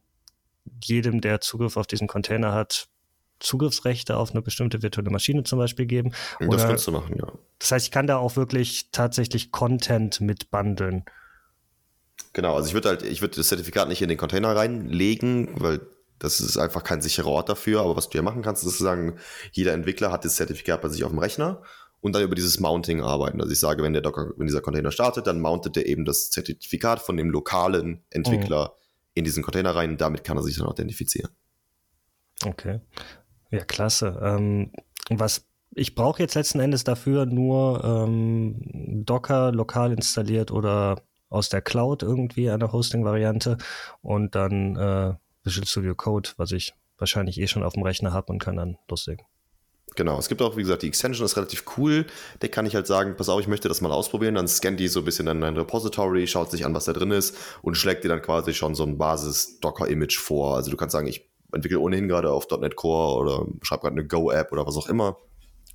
jedem, 0.84 1.20
der 1.20 1.40
Zugriff 1.40 1.76
auf 1.76 1.88
diesen 1.88 2.06
Container 2.06 2.52
hat, 2.52 2.88
Zugriffsrechte 3.40 4.16
auf 4.16 4.32
eine 4.32 4.42
bestimmte 4.42 4.82
virtuelle 4.82 5.10
Maschine 5.10 5.44
zum 5.44 5.58
Beispiel 5.58 5.86
geben. 5.86 6.12
Oder, 6.40 6.56
das 6.56 6.66
kannst 6.66 6.86
du 6.86 6.92
machen, 6.92 7.16
ja. 7.16 7.32
Das 7.58 7.72
heißt, 7.72 7.86
ich 7.86 7.92
kann 7.92 8.06
da 8.06 8.18
auch 8.18 8.36
wirklich 8.36 8.90
tatsächlich 8.92 9.50
Content 9.50 10.20
mit 10.20 10.50
bundeln. 10.50 11.04
Genau, 12.32 12.54
also 12.54 12.68
ich 12.68 12.74
würde 12.74 12.88
halt, 12.88 13.02
ich 13.02 13.20
würde 13.20 13.36
das 13.36 13.48
Zertifikat 13.48 13.88
nicht 13.88 14.02
in 14.02 14.08
den 14.08 14.18
Container 14.18 14.54
reinlegen, 14.54 15.60
weil 15.60 15.80
das 16.18 16.40
ist 16.40 16.56
einfach 16.56 16.84
kein 16.84 17.00
sicherer 17.00 17.28
Ort 17.28 17.48
dafür. 17.48 17.80
Aber 17.80 17.96
was 17.96 18.08
du 18.08 18.18
ja 18.18 18.22
machen 18.22 18.42
kannst, 18.42 18.64
ist 18.64 18.78
sagen, 18.78 19.18
jeder 19.52 19.72
Entwickler 19.72 20.12
hat 20.12 20.24
das 20.24 20.36
Zertifikat 20.36 20.82
bei 20.82 20.88
sich 20.88 21.04
auf 21.04 21.10
dem 21.10 21.18
Rechner 21.18 21.62
und 22.00 22.14
dann 22.14 22.22
über 22.22 22.34
dieses 22.34 22.60
Mounting 22.60 23.02
arbeiten. 23.02 23.40
Also 23.40 23.52
ich 23.52 23.60
sage, 23.60 23.82
wenn 23.82 23.92
der 23.92 24.02
Docker, 24.02 24.32
wenn 24.36 24.46
dieser 24.46 24.60
Container 24.60 24.92
startet, 24.92 25.26
dann 25.26 25.40
mountet 25.40 25.76
er 25.76 25.86
eben 25.86 26.04
das 26.04 26.30
Zertifikat 26.30 27.00
von 27.00 27.16
dem 27.16 27.30
lokalen 27.30 28.04
Entwickler 28.10 28.74
mhm. 28.74 29.10
in 29.14 29.24
diesen 29.24 29.42
Container 29.42 29.74
rein 29.74 29.90
und 29.90 30.00
damit 30.00 30.24
kann 30.24 30.36
er 30.36 30.42
sich 30.42 30.56
dann 30.56 30.66
authentifizieren. 30.66 31.30
Okay. 32.44 32.80
Ja, 33.50 33.64
klasse. 33.64 34.20
Ähm, 34.22 34.72
was 35.10 35.46
ich 35.74 35.94
brauche 35.94 36.22
jetzt 36.22 36.34
letzten 36.34 36.60
Endes 36.60 36.84
dafür 36.84 37.26
nur 37.26 37.84
ähm, 37.84 39.04
Docker 39.04 39.52
lokal 39.52 39.92
installiert 39.92 40.50
oder 40.50 41.02
aus 41.30 41.48
der 41.48 41.62
Cloud 41.62 42.02
irgendwie 42.02 42.50
eine 42.50 42.72
Hosting-Variante 42.72 43.58
und 44.00 44.34
dann 44.34 44.76
äh, 44.76 45.14
Visual 45.44 45.66
Studio 45.66 45.94
Code, 45.94 46.30
was 46.36 46.52
ich 46.52 46.74
wahrscheinlich 46.96 47.38
eh 47.38 47.46
schon 47.46 47.62
auf 47.62 47.74
dem 47.74 47.82
Rechner 47.82 48.12
habe 48.12 48.32
und 48.32 48.38
kann 48.38 48.56
dann 48.56 48.78
loslegen. 48.88 49.24
Genau, 49.94 50.18
es 50.18 50.28
gibt 50.28 50.42
auch, 50.42 50.56
wie 50.56 50.62
gesagt, 50.62 50.82
die 50.82 50.88
Extension 50.88 51.24
ist 51.24 51.36
relativ 51.36 51.64
cool. 51.76 52.06
Der 52.42 52.50
kann 52.50 52.66
ich 52.66 52.74
halt 52.74 52.86
sagen, 52.86 53.16
pass 53.16 53.28
auf, 53.28 53.40
ich 53.40 53.48
möchte 53.48 53.68
das 53.68 53.80
mal 53.80 53.90
ausprobieren. 53.90 54.34
Dann 54.34 54.46
scannt 54.46 54.78
die 54.78 54.88
so 54.88 55.00
ein 55.00 55.04
bisschen 55.04 55.26
in 55.26 55.40
dein 55.40 55.56
Repository, 55.56 56.26
schaut 56.26 56.50
sich 56.50 56.64
an, 56.64 56.74
was 56.74 56.84
da 56.84 56.92
drin 56.92 57.10
ist 57.10 57.36
und 57.62 57.74
schlägt 57.74 58.04
dir 58.04 58.08
dann 58.08 58.22
quasi 58.22 58.54
schon 58.54 58.74
so 58.74 58.84
ein 58.84 58.98
Basis-Docker-Image 58.98 60.18
vor. 60.18 60.56
Also 60.56 60.70
du 60.70 60.76
kannst 60.76 60.92
sagen, 60.92 61.08
ich 61.08 61.28
entwickle 61.52 61.80
ohnehin 61.80 62.08
gerade 62.08 62.30
auf 62.30 62.46
.NET 62.50 62.76
Core 62.76 63.18
oder 63.18 63.46
schreibe 63.62 63.82
gerade 63.82 63.94
eine 63.94 64.06
Go-App 64.06 64.52
oder 64.52 64.66
was 64.66 64.76
auch 64.76 64.88
immer. 64.88 65.18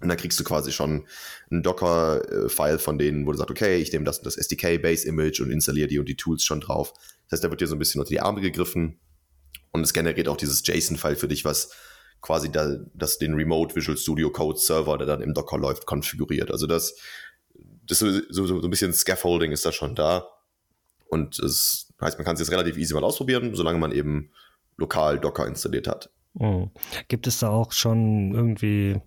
Und 0.02 0.10
dann 0.10 0.18
kriegst 0.18 0.40
du 0.40 0.44
quasi 0.44 0.72
schon 0.72 1.08
ein 1.50 1.64
Docker-File 1.64 2.78
von 2.78 2.98
denen, 2.98 3.26
wo 3.26 3.32
du 3.32 3.38
sagst, 3.38 3.52
okay, 3.52 3.78
ich 3.78 3.92
nehme 3.94 4.04
das, 4.04 4.22
das 4.22 4.36
SDK-Base-Image 4.36 5.40
und 5.40 5.50
installiere 5.50 5.88
die 5.88 6.00
und 6.00 6.10
die 6.10 6.18
Tools 6.18 6.44
schon 6.44 6.60
drauf. 6.60 6.92
Das 7.26 7.38
heißt, 7.38 7.44
da 7.46 7.50
wird 7.50 7.62
dir 7.62 7.68
so 7.68 7.76
ein 7.76 7.80
bisschen 7.80 8.02
unter 8.02 8.10
die 8.10 8.20
Arme 8.20 8.42
gegriffen. 8.42 9.00
Und 9.72 9.82
es 9.82 9.94
generiert 9.94 10.28
auch 10.28 10.38
dieses 10.38 10.62
JSON-File 10.66 11.16
für 11.16 11.30
dich, 11.30 11.46
was 11.46 11.72
quasi 12.22 12.52
da, 12.52 12.78
das 12.94 13.18
den 13.18 13.34
Remote 13.34 13.76
Visual 13.76 13.98
Studio 13.98 14.30
Code 14.30 14.60
Server, 14.60 14.98
der 14.98 15.08
dann 15.08 15.22
im 15.22 15.34
Docker 15.34 15.58
läuft, 15.58 15.86
konfiguriert. 15.86 16.52
Also 16.52 16.68
das, 16.68 16.96
das 17.88 18.00
so, 18.00 18.12
so, 18.30 18.46
so 18.46 18.62
ein 18.62 18.70
bisschen 18.70 18.94
Scaffolding 18.94 19.52
ist 19.52 19.66
da 19.66 19.72
schon 19.72 19.96
da. 19.96 20.28
Und 21.08 21.40
es 21.40 21.94
heißt, 22.02 22.18
man 22.18 22.26
kann 22.26 22.34
es 22.34 22.40
jetzt 22.40 22.52
relativ 22.52 22.78
easy 22.78 22.94
mal 22.94 23.04
ausprobieren, 23.04 23.56
solange 23.56 23.80
man 23.80 23.92
eben 23.92 24.32
lokal 24.78 25.20
Docker 25.20 25.48
installiert 25.48 25.88
hat. 25.88 26.10
Mhm. 26.34 26.72
Gibt 27.08 27.28
es 27.28 27.40
da 27.40 27.50
auch 27.50 27.72
schon 27.72 28.34
irgendwie 28.34 29.00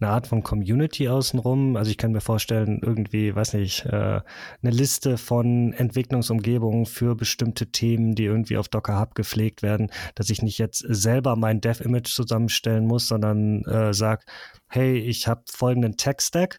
eine 0.00 0.10
Art 0.10 0.26
von 0.26 0.42
Community 0.42 1.08
außenrum. 1.08 1.76
Also 1.76 1.90
ich 1.90 1.98
kann 1.98 2.12
mir 2.12 2.20
vorstellen, 2.20 2.80
irgendwie, 2.82 3.34
weiß 3.34 3.54
nicht, 3.54 3.84
äh, 3.86 3.90
eine 3.92 4.22
Liste 4.62 5.18
von 5.18 5.72
Entwicklungsumgebungen 5.72 6.86
für 6.86 7.14
bestimmte 7.14 7.66
Themen, 7.70 8.14
die 8.14 8.24
irgendwie 8.24 8.56
auf 8.56 8.68
Docker 8.68 8.98
Hub 8.98 9.14
gepflegt 9.14 9.62
werden, 9.62 9.90
dass 10.14 10.30
ich 10.30 10.42
nicht 10.42 10.58
jetzt 10.58 10.78
selber 10.88 11.36
mein 11.36 11.60
Dev-Image 11.60 12.08
zusammenstellen 12.08 12.86
muss, 12.86 13.08
sondern 13.08 13.64
äh, 13.64 13.92
sag, 13.92 14.24
hey, 14.68 14.98
ich 14.98 15.28
habe 15.28 15.42
folgenden 15.46 15.96
Tech-Stack 15.96 16.58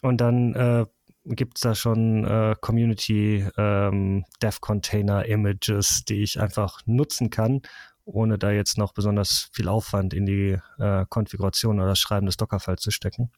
und 0.00 0.20
dann 0.20 0.54
äh, 0.54 0.86
gibt 1.24 1.58
es 1.58 1.60
da 1.62 1.74
schon 1.74 2.24
äh, 2.24 2.54
Community 2.60 3.46
ähm, 3.56 4.24
Dev 4.42 4.58
Container 4.60 5.26
Images, 5.26 6.04
die 6.04 6.22
ich 6.22 6.40
einfach 6.40 6.80
nutzen 6.86 7.30
kann 7.30 7.62
ohne 8.04 8.38
da 8.38 8.50
jetzt 8.50 8.78
noch 8.78 8.92
besonders 8.92 9.48
viel 9.52 9.68
Aufwand 9.68 10.14
in 10.14 10.26
die 10.26 10.58
äh, 10.78 11.06
Konfiguration 11.08 11.80
oder 11.80 11.96
Schreiben 11.96 12.26
des 12.26 12.36
Dockerfiles 12.36 12.80
zu 12.80 12.90
stecken? 12.90 13.30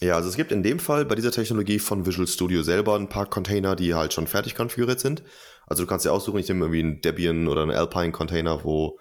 Ja, 0.00 0.16
also 0.16 0.28
es 0.28 0.36
gibt 0.36 0.50
in 0.50 0.62
dem 0.62 0.78
Fall 0.78 1.04
bei 1.04 1.14
dieser 1.14 1.30
Technologie 1.30 1.78
von 1.78 2.06
Visual 2.06 2.26
Studio 2.26 2.62
selber 2.62 2.96
ein 2.96 3.08
paar 3.08 3.26
Container, 3.26 3.76
die 3.76 3.94
halt 3.94 4.12
schon 4.12 4.26
fertig 4.26 4.54
konfiguriert 4.54 4.98
sind. 4.98 5.22
Also 5.66 5.84
du 5.84 5.88
kannst 5.88 6.04
dir 6.04 6.12
aussuchen, 6.12 6.38
ich 6.38 6.48
nehme 6.48 6.64
irgendwie 6.64 6.80
einen 6.80 7.00
Debian 7.00 7.46
oder 7.46 7.62
einen 7.62 7.70
Alpine 7.70 8.10
Container, 8.10 8.64
wo 8.64 8.98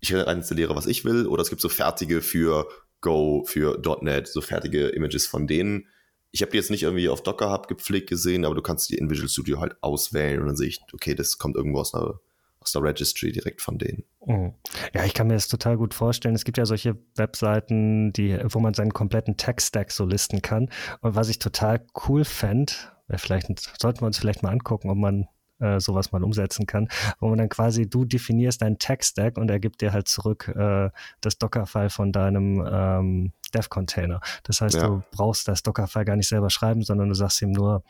ich 0.00 0.12
installiere, 0.12 0.76
was 0.76 0.86
ich 0.86 1.04
will. 1.04 1.26
Oder 1.26 1.42
es 1.42 1.48
gibt 1.48 1.62
so 1.62 1.70
fertige 1.70 2.20
für 2.20 2.68
Go, 3.00 3.44
für 3.46 3.80
.NET, 4.02 4.28
so 4.28 4.42
fertige 4.42 4.88
Images 4.88 5.26
von 5.26 5.46
denen. 5.46 5.86
Ich 6.32 6.42
habe 6.42 6.50
die 6.50 6.56
jetzt 6.56 6.70
nicht 6.70 6.82
irgendwie 6.82 7.08
auf 7.08 7.22
Docker 7.22 7.52
Hub 7.52 7.68
gepflegt 7.68 8.08
gesehen, 8.08 8.44
aber 8.44 8.54
du 8.54 8.62
kannst 8.62 8.90
die 8.90 8.96
in 8.96 9.10
Visual 9.10 9.28
Studio 9.28 9.60
halt 9.60 9.76
auswählen 9.82 10.40
und 10.40 10.46
dann 10.46 10.56
sehe 10.56 10.68
ich, 10.68 10.80
okay, 10.92 11.14
das 11.14 11.38
kommt 11.38 11.56
irgendwo 11.56 11.80
aus 11.80 11.94
einer 11.94 12.18
aus 12.62 12.72
der 12.72 12.82
Registry 12.82 13.32
direkt 13.32 13.60
von 13.60 13.78
denen. 13.78 14.04
Mhm. 14.24 14.54
Ja, 14.94 15.04
ich 15.04 15.14
kann 15.14 15.26
mir 15.26 15.34
das 15.34 15.48
total 15.48 15.76
gut 15.76 15.94
vorstellen. 15.94 16.34
Es 16.34 16.44
gibt 16.44 16.58
ja 16.58 16.66
solche 16.66 16.96
Webseiten, 17.16 18.12
die, 18.12 18.38
wo 18.44 18.60
man 18.60 18.74
seinen 18.74 18.92
kompletten 18.92 19.36
Tech-Stack 19.36 19.90
so 19.90 20.04
listen 20.04 20.42
kann. 20.42 20.70
Und 21.00 21.14
was 21.14 21.28
ich 21.28 21.38
total 21.38 21.84
cool 22.08 22.24
fände, 22.24 22.72
vielleicht 23.16 23.48
sollten 23.80 24.00
wir 24.00 24.06
uns 24.06 24.18
vielleicht 24.18 24.42
mal 24.42 24.50
angucken, 24.50 24.90
ob 24.90 24.96
man 24.96 25.26
äh, 25.62 25.80
sowas 25.80 26.12
mal 26.12 26.22
umsetzen 26.22 26.66
kann, 26.66 26.88
wo 27.20 27.28
man 27.28 27.38
dann 27.38 27.48
quasi, 27.48 27.88
du 27.88 28.04
definierst 28.04 28.62
deinen 28.62 28.78
Tech-Stack 28.78 29.38
und 29.38 29.50
er 29.50 29.60
gibt 29.60 29.80
dir 29.80 29.92
halt 29.92 30.08
zurück 30.08 30.48
äh, 30.48 30.90
das 31.20 31.38
Docker-File 31.38 31.90
von 31.90 32.12
deinem 32.12 32.66
ähm, 32.70 33.32
Dev-Container. 33.54 34.20
Das 34.42 34.60
heißt, 34.60 34.76
ja. 34.76 34.86
du 34.86 35.02
brauchst 35.10 35.48
das 35.48 35.62
Docker-File 35.62 36.04
gar 36.04 36.16
nicht 36.16 36.28
selber 36.28 36.50
schreiben, 36.50 36.82
sondern 36.82 37.08
du 37.08 37.14
sagst 37.14 37.40
ihm 37.42 37.52
nur 37.52 37.82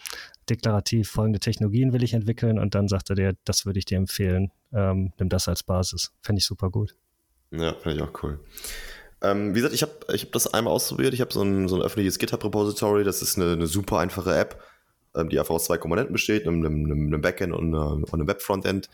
deklarativ, 0.48 1.10
folgende 1.10 1.40
Technologien 1.40 1.92
will 1.92 2.02
ich 2.02 2.14
entwickeln 2.14 2.58
und 2.58 2.74
dann 2.74 2.88
sagt 2.88 3.10
er 3.10 3.16
dir, 3.16 3.36
das 3.44 3.64
würde 3.64 3.78
ich 3.78 3.84
dir 3.84 3.98
empfehlen, 3.98 4.50
ähm, 4.72 5.12
nimm 5.18 5.28
das 5.28 5.48
als 5.48 5.62
Basis. 5.62 6.12
Fände 6.22 6.40
ich 6.40 6.46
super 6.46 6.70
gut. 6.70 6.96
Ja, 7.50 7.74
finde 7.74 7.96
ich 7.96 8.02
auch 8.02 8.22
cool. 8.22 8.40
Ähm, 9.22 9.50
wie 9.54 9.58
gesagt, 9.58 9.74
ich 9.74 9.82
habe 9.82 9.92
ich 10.12 10.24
hab 10.24 10.32
das 10.32 10.52
einmal 10.52 10.72
ausprobiert. 10.72 11.14
Ich 11.14 11.20
habe 11.20 11.32
so 11.32 11.42
ein, 11.42 11.68
so 11.68 11.76
ein 11.76 11.82
öffentliches 11.82 12.18
GitHub-Repository. 12.18 13.04
Das 13.04 13.22
ist 13.22 13.38
eine, 13.38 13.52
eine 13.52 13.66
super 13.66 13.98
einfache 13.98 14.34
App, 14.34 14.60
die 15.14 15.38
einfach 15.38 15.54
aus 15.54 15.64
zwei 15.64 15.78
Komponenten 15.78 16.12
besteht, 16.12 16.46
einem, 16.46 16.64
einem, 16.64 17.06
einem 17.06 17.20
Backend 17.20 17.52
und, 17.52 17.74
und 17.74 18.14
einem 18.14 18.26
Web-Frontend 18.26 18.88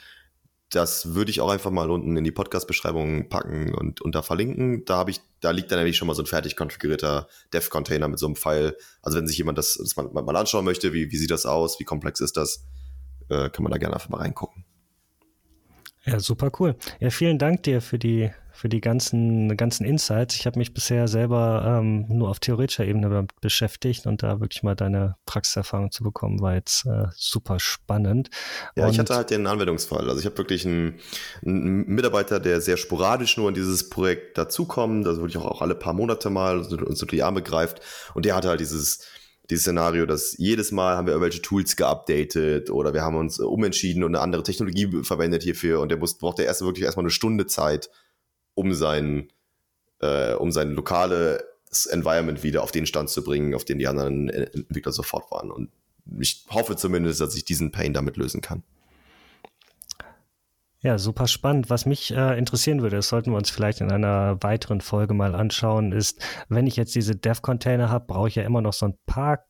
das 0.70 1.14
würde 1.14 1.30
ich 1.30 1.40
auch 1.40 1.48
einfach 1.48 1.70
mal 1.70 1.90
unten 1.90 2.16
in 2.16 2.24
die 2.24 2.30
Podcast-Beschreibung 2.30 3.28
packen 3.28 3.74
und, 3.74 4.14
da 4.14 4.22
verlinken. 4.22 4.84
Da 4.84 4.98
habe 4.98 5.10
ich, 5.10 5.20
da 5.40 5.50
liegt 5.50 5.70
dann 5.70 5.78
nämlich 5.78 5.96
schon 5.96 6.08
mal 6.08 6.14
so 6.14 6.22
ein 6.22 6.26
fertig 6.26 6.56
konfigurierter 6.56 7.26
Dev-Container 7.54 8.08
mit 8.08 8.18
so 8.18 8.26
einem 8.26 8.36
File. 8.36 8.76
Also 9.00 9.16
wenn 9.16 9.26
sich 9.26 9.38
jemand 9.38 9.56
das, 9.56 9.78
das 9.80 9.96
mal, 9.96 10.08
mal 10.10 10.36
anschauen 10.36 10.66
möchte, 10.66 10.92
wie, 10.92 11.10
wie 11.10 11.16
sieht 11.16 11.30
das 11.30 11.46
aus, 11.46 11.80
wie 11.80 11.84
komplex 11.84 12.20
ist 12.20 12.36
das, 12.36 12.66
äh, 13.30 13.48
kann 13.48 13.62
man 13.62 13.72
da 13.72 13.78
gerne 13.78 13.94
einfach 13.94 14.10
mal 14.10 14.18
reingucken. 14.18 14.64
Ja, 16.08 16.20
super 16.20 16.50
cool. 16.58 16.76
Ja, 17.00 17.10
vielen 17.10 17.38
Dank 17.38 17.62
dir 17.64 17.80
für 17.80 17.98
die 17.98 18.30
für 18.58 18.68
die 18.68 18.80
ganzen, 18.80 19.56
ganzen 19.56 19.86
Insights. 19.86 20.34
Ich 20.34 20.44
habe 20.44 20.58
mich 20.58 20.74
bisher 20.74 21.06
selber 21.06 21.78
ähm, 21.78 22.06
nur 22.08 22.28
auf 22.28 22.40
theoretischer 22.40 22.84
Ebene 22.84 23.28
beschäftigt 23.40 24.04
und 24.08 24.24
da 24.24 24.40
wirklich 24.40 24.64
mal 24.64 24.74
deine 24.74 25.14
Praxiserfahrung 25.26 25.92
zu 25.92 26.02
bekommen, 26.02 26.40
war 26.40 26.54
jetzt 26.54 26.84
äh, 26.84 27.04
super 27.14 27.60
spannend. 27.60 28.30
Ja, 28.74 28.86
und 28.86 28.90
ich 28.90 28.98
hatte 28.98 29.14
halt 29.14 29.30
den 29.30 29.46
Anwendungsfall. 29.46 30.08
Also 30.08 30.18
ich 30.18 30.26
habe 30.26 30.36
wirklich 30.38 30.66
einen, 30.66 30.98
einen, 31.46 31.86
Mitarbeiter, 31.86 32.40
der 32.40 32.60
sehr 32.60 32.78
sporadisch 32.78 33.36
nur 33.36 33.48
in 33.48 33.54
dieses 33.54 33.90
Projekt 33.90 34.36
dazukommt, 34.36 35.06
also 35.06 35.20
wirklich 35.20 35.36
auch, 35.36 35.46
auch 35.46 35.62
alle 35.62 35.76
paar 35.76 35.92
Monate 35.92 36.28
mal 36.28 36.58
uns 36.58 36.72
unter 36.72 37.06
die 37.06 37.22
Arme 37.22 37.42
greift 37.42 37.80
und 38.14 38.24
der 38.24 38.34
hatte 38.34 38.48
halt 38.48 38.58
dieses 38.58 39.06
dieses 39.50 39.62
Szenario, 39.62 40.04
dass 40.04 40.36
jedes 40.36 40.72
Mal 40.72 40.96
haben 40.96 41.06
wir 41.06 41.14
irgendwelche 41.14 41.40
Tools 41.42 41.76
geupdatet 41.76 42.70
oder 42.70 42.92
wir 42.92 43.02
haben 43.02 43.16
uns 43.16 43.38
umentschieden 43.38 44.04
und 44.04 44.14
eine 44.14 44.22
andere 44.22 44.42
Technologie 44.42 45.02
verwendet 45.02 45.42
hierfür 45.42 45.80
und 45.80 45.88
der 45.88 45.98
muss, 45.98 46.18
braucht 46.18 46.38
der 46.38 46.46
erste 46.46 46.66
wirklich 46.66 46.84
erstmal 46.84 47.04
eine 47.04 47.10
Stunde 47.10 47.46
Zeit, 47.46 47.90
um 48.54 48.74
sein, 48.74 49.28
äh, 50.00 50.34
um 50.34 50.52
sein 50.52 50.72
lokales 50.72 51.86
Environment 51.86 52.42
wieder 52.42 52.62
auf 52.62 52.72
den 52.72 52.86
Stand 52.86 53.08
zu 53.08 53.24
bringen, 53.24 53.54
auf 53.54 53.64
den 53.64 53.78
die 53.78 53.88
anderen 53.88 54.28
Entwickler 54.28 54.92
sofort 54.92 55.30
waren. 55.30 55.50
Und 55.50 55.70
ich 56.20 56.44
hoffe 56.50 56.76
zumindest, 56.76 57.20
dass 57.20 57.34
ich 57.34 57.44
diesen 57.44 57.72
Pain 57.72 57.94
damit 57.94 58.16
lösen 58.16 58.40
kann. 58.40 58.62
Ja, 60.80 60.96
super 60.96 61.26
spannend. 61.26 61.70
Was 61.70 61.86
mich 61.86 62.14
äh, 62.14 62.38
interessieren 62.38 62.82
würde, 62.82 62.96
das 62.96 63.08
sollten 63.08 63.32
wir 63.32 63.36
uns 63.36 63.50
vielleicht 63.50 63.80
in 63.80 63.90
einer 63.90 64.40
weiteren 64.42 64.80
Folge 64.80 65.12
mal 65.12 65.34
anschauen, 65.34 65.90
ist, 65.90 66.22
wenn 66.48 66.68
ich 66.68 66.76
jetzt 66.76 66.94
diese 66.94 67.16
Dev-Container 67.16 67.90
habe, 67.90 68.06
brauche 68.06 68.28
ich 68.28 68.36
ja 68.36 68.44
immer 68.44 68.60
noch 68.60 68.72
so 68.72 68.86
ein 68.86 68.94
paar 69.04 69.44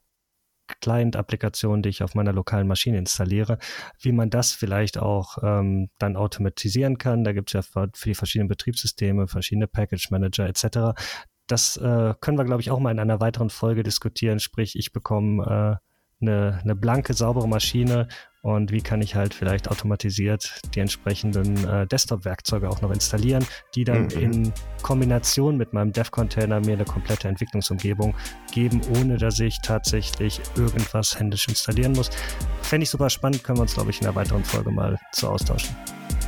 Client-Applikationen, 0.80 1.82
die 1.82 1.90
ich 1.90 2.02
auf 2.02 2.14
meiner 2.14 2.32
lokalen 2.32 2.66
Maschine 2.66 2.98
installiere, 2.98 3.58
wie 4.00 4.12
man 4.12 4.30
das 4.30 4.52
vielleicht 4.52 4.98
auch 4.98 5.38
ähm, 5.42 5.90
dann 5.98 6.16
automatisieren 6.16 6.96
kann. 6.96 7.24
Da 7.24 7.32
gibt 7.32 7.50
es 7.50 7.52
ja 7.52 7.62
für, 7.62 7.88
die 7.88 8.14
verschiedenen 8.14 8.48
Betriebssysteme, 8.48 9.28
verschiedene 9.28 9.66
Package 9.66 10.10
Manager 10.10 10.46
etc. 10.46 10.98
Das 11.46 11.76
äh, 11.76 12.14
können 12.20 12.38
wir, 12.38 12.44
glaube 12.44 12.62
ich, 12.62 12.70
auch 12.70 12.78
mal 12.78 12.90
in 12.90 13.00
einer 13.00 13.20
weiteren 13.20 13.50
Folge 13.50 13.82
diskutieren. 13.82 14.38
Sprich, 14.38 14.76
ich 14.76 14.92
bekomme 14.92 15.78
äh, 15.80 15.87
eine, 16.20 16.60
eine 16.62 16.74
blanke, 16.74 17.14
saubere 17.14 17.48
Maschine 17.48 18.08
und 18.40 18.70
wie 18.70 18.80
kann 18.80 19.02
ich 19.02 19.14
halt 19.14 19.34
vielleicht 19.34 19.68
automatisiert 19.68 20.60
die 20.74 20.80
entsprechenden 20.80 21.66
äh, 21.66 21.86
Desktop-Werkzeuge 21.86 22.68
auch 22.68 22.80
noch 22.80 22.90
installieren, 22.90 23.44
die 23.74 23.84
dann 23.84 24.04
mhm. 24.04 24.10
in 24.10 24.52
Kombination 24.82 25.56
mit 25.56 25.72
meinem 25.72 25.92
Dev-Container 25.92 26.60
mir 26.60 26.74
eine 26.74 26.84
komplette 26.84 27.28
Entwicklungsumgebung 27.28 28.14
geben, 28.52 28.80
ohne 28.96 29.18
dass 29.18 29.40
ich 29.40 29.60
tatsächlich 29.60 30.40
irgendwas 30.56 31.18
händisch 31.18 31.48
installieren 31.48 31.92
muss. 31.92 32.10
Fände 32.62 32.84
ich 32.84 32.90
super 32.90 33.10
spannend, 33.10 33.42
können 33.42 33.58
wir 33.58 33.62
uns, 33.62 33.74
glaube 33.74 33.90
ich, 33.90 34.00
in 34.00 34.06
einer 34.06 34.16
weiteren 34.16 34.44
Folge 34.44 34.70
mal 34.70 34.96
zu 35.12 35.28
austauschen. 35.28 35.74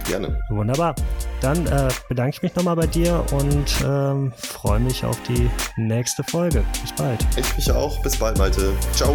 Gerne. 0.07 0.41
Wunderbar. 0.49 0.95
Dann 1.41 1.67
äh, 1.67 1.89
bedanke 2.09 2.37
ich 2.37 2.43
mich 2.43 2.55
nochmal 2.57 2.75
bei 2.75 2.87
dir 2.87 3.25
und 3.33 3.85
ähm, 3.85 4.33
freue 4.37 4.81
mich 4.81 5.05
auf 5.05 5.19
die 5.29 5.49
nächste 5.77 6.25
Folge. 6.25 6.65
Bis 6.83 6.93
bald. 6.93 7.25
Ich 7.37 7.57
mich 7.57 7.71
auch. 7.71 8.03
Bis 8.03 8.17
bald, 8.17 8.39
Malte. 8.39 8.73
Ciao. 8.93 9.15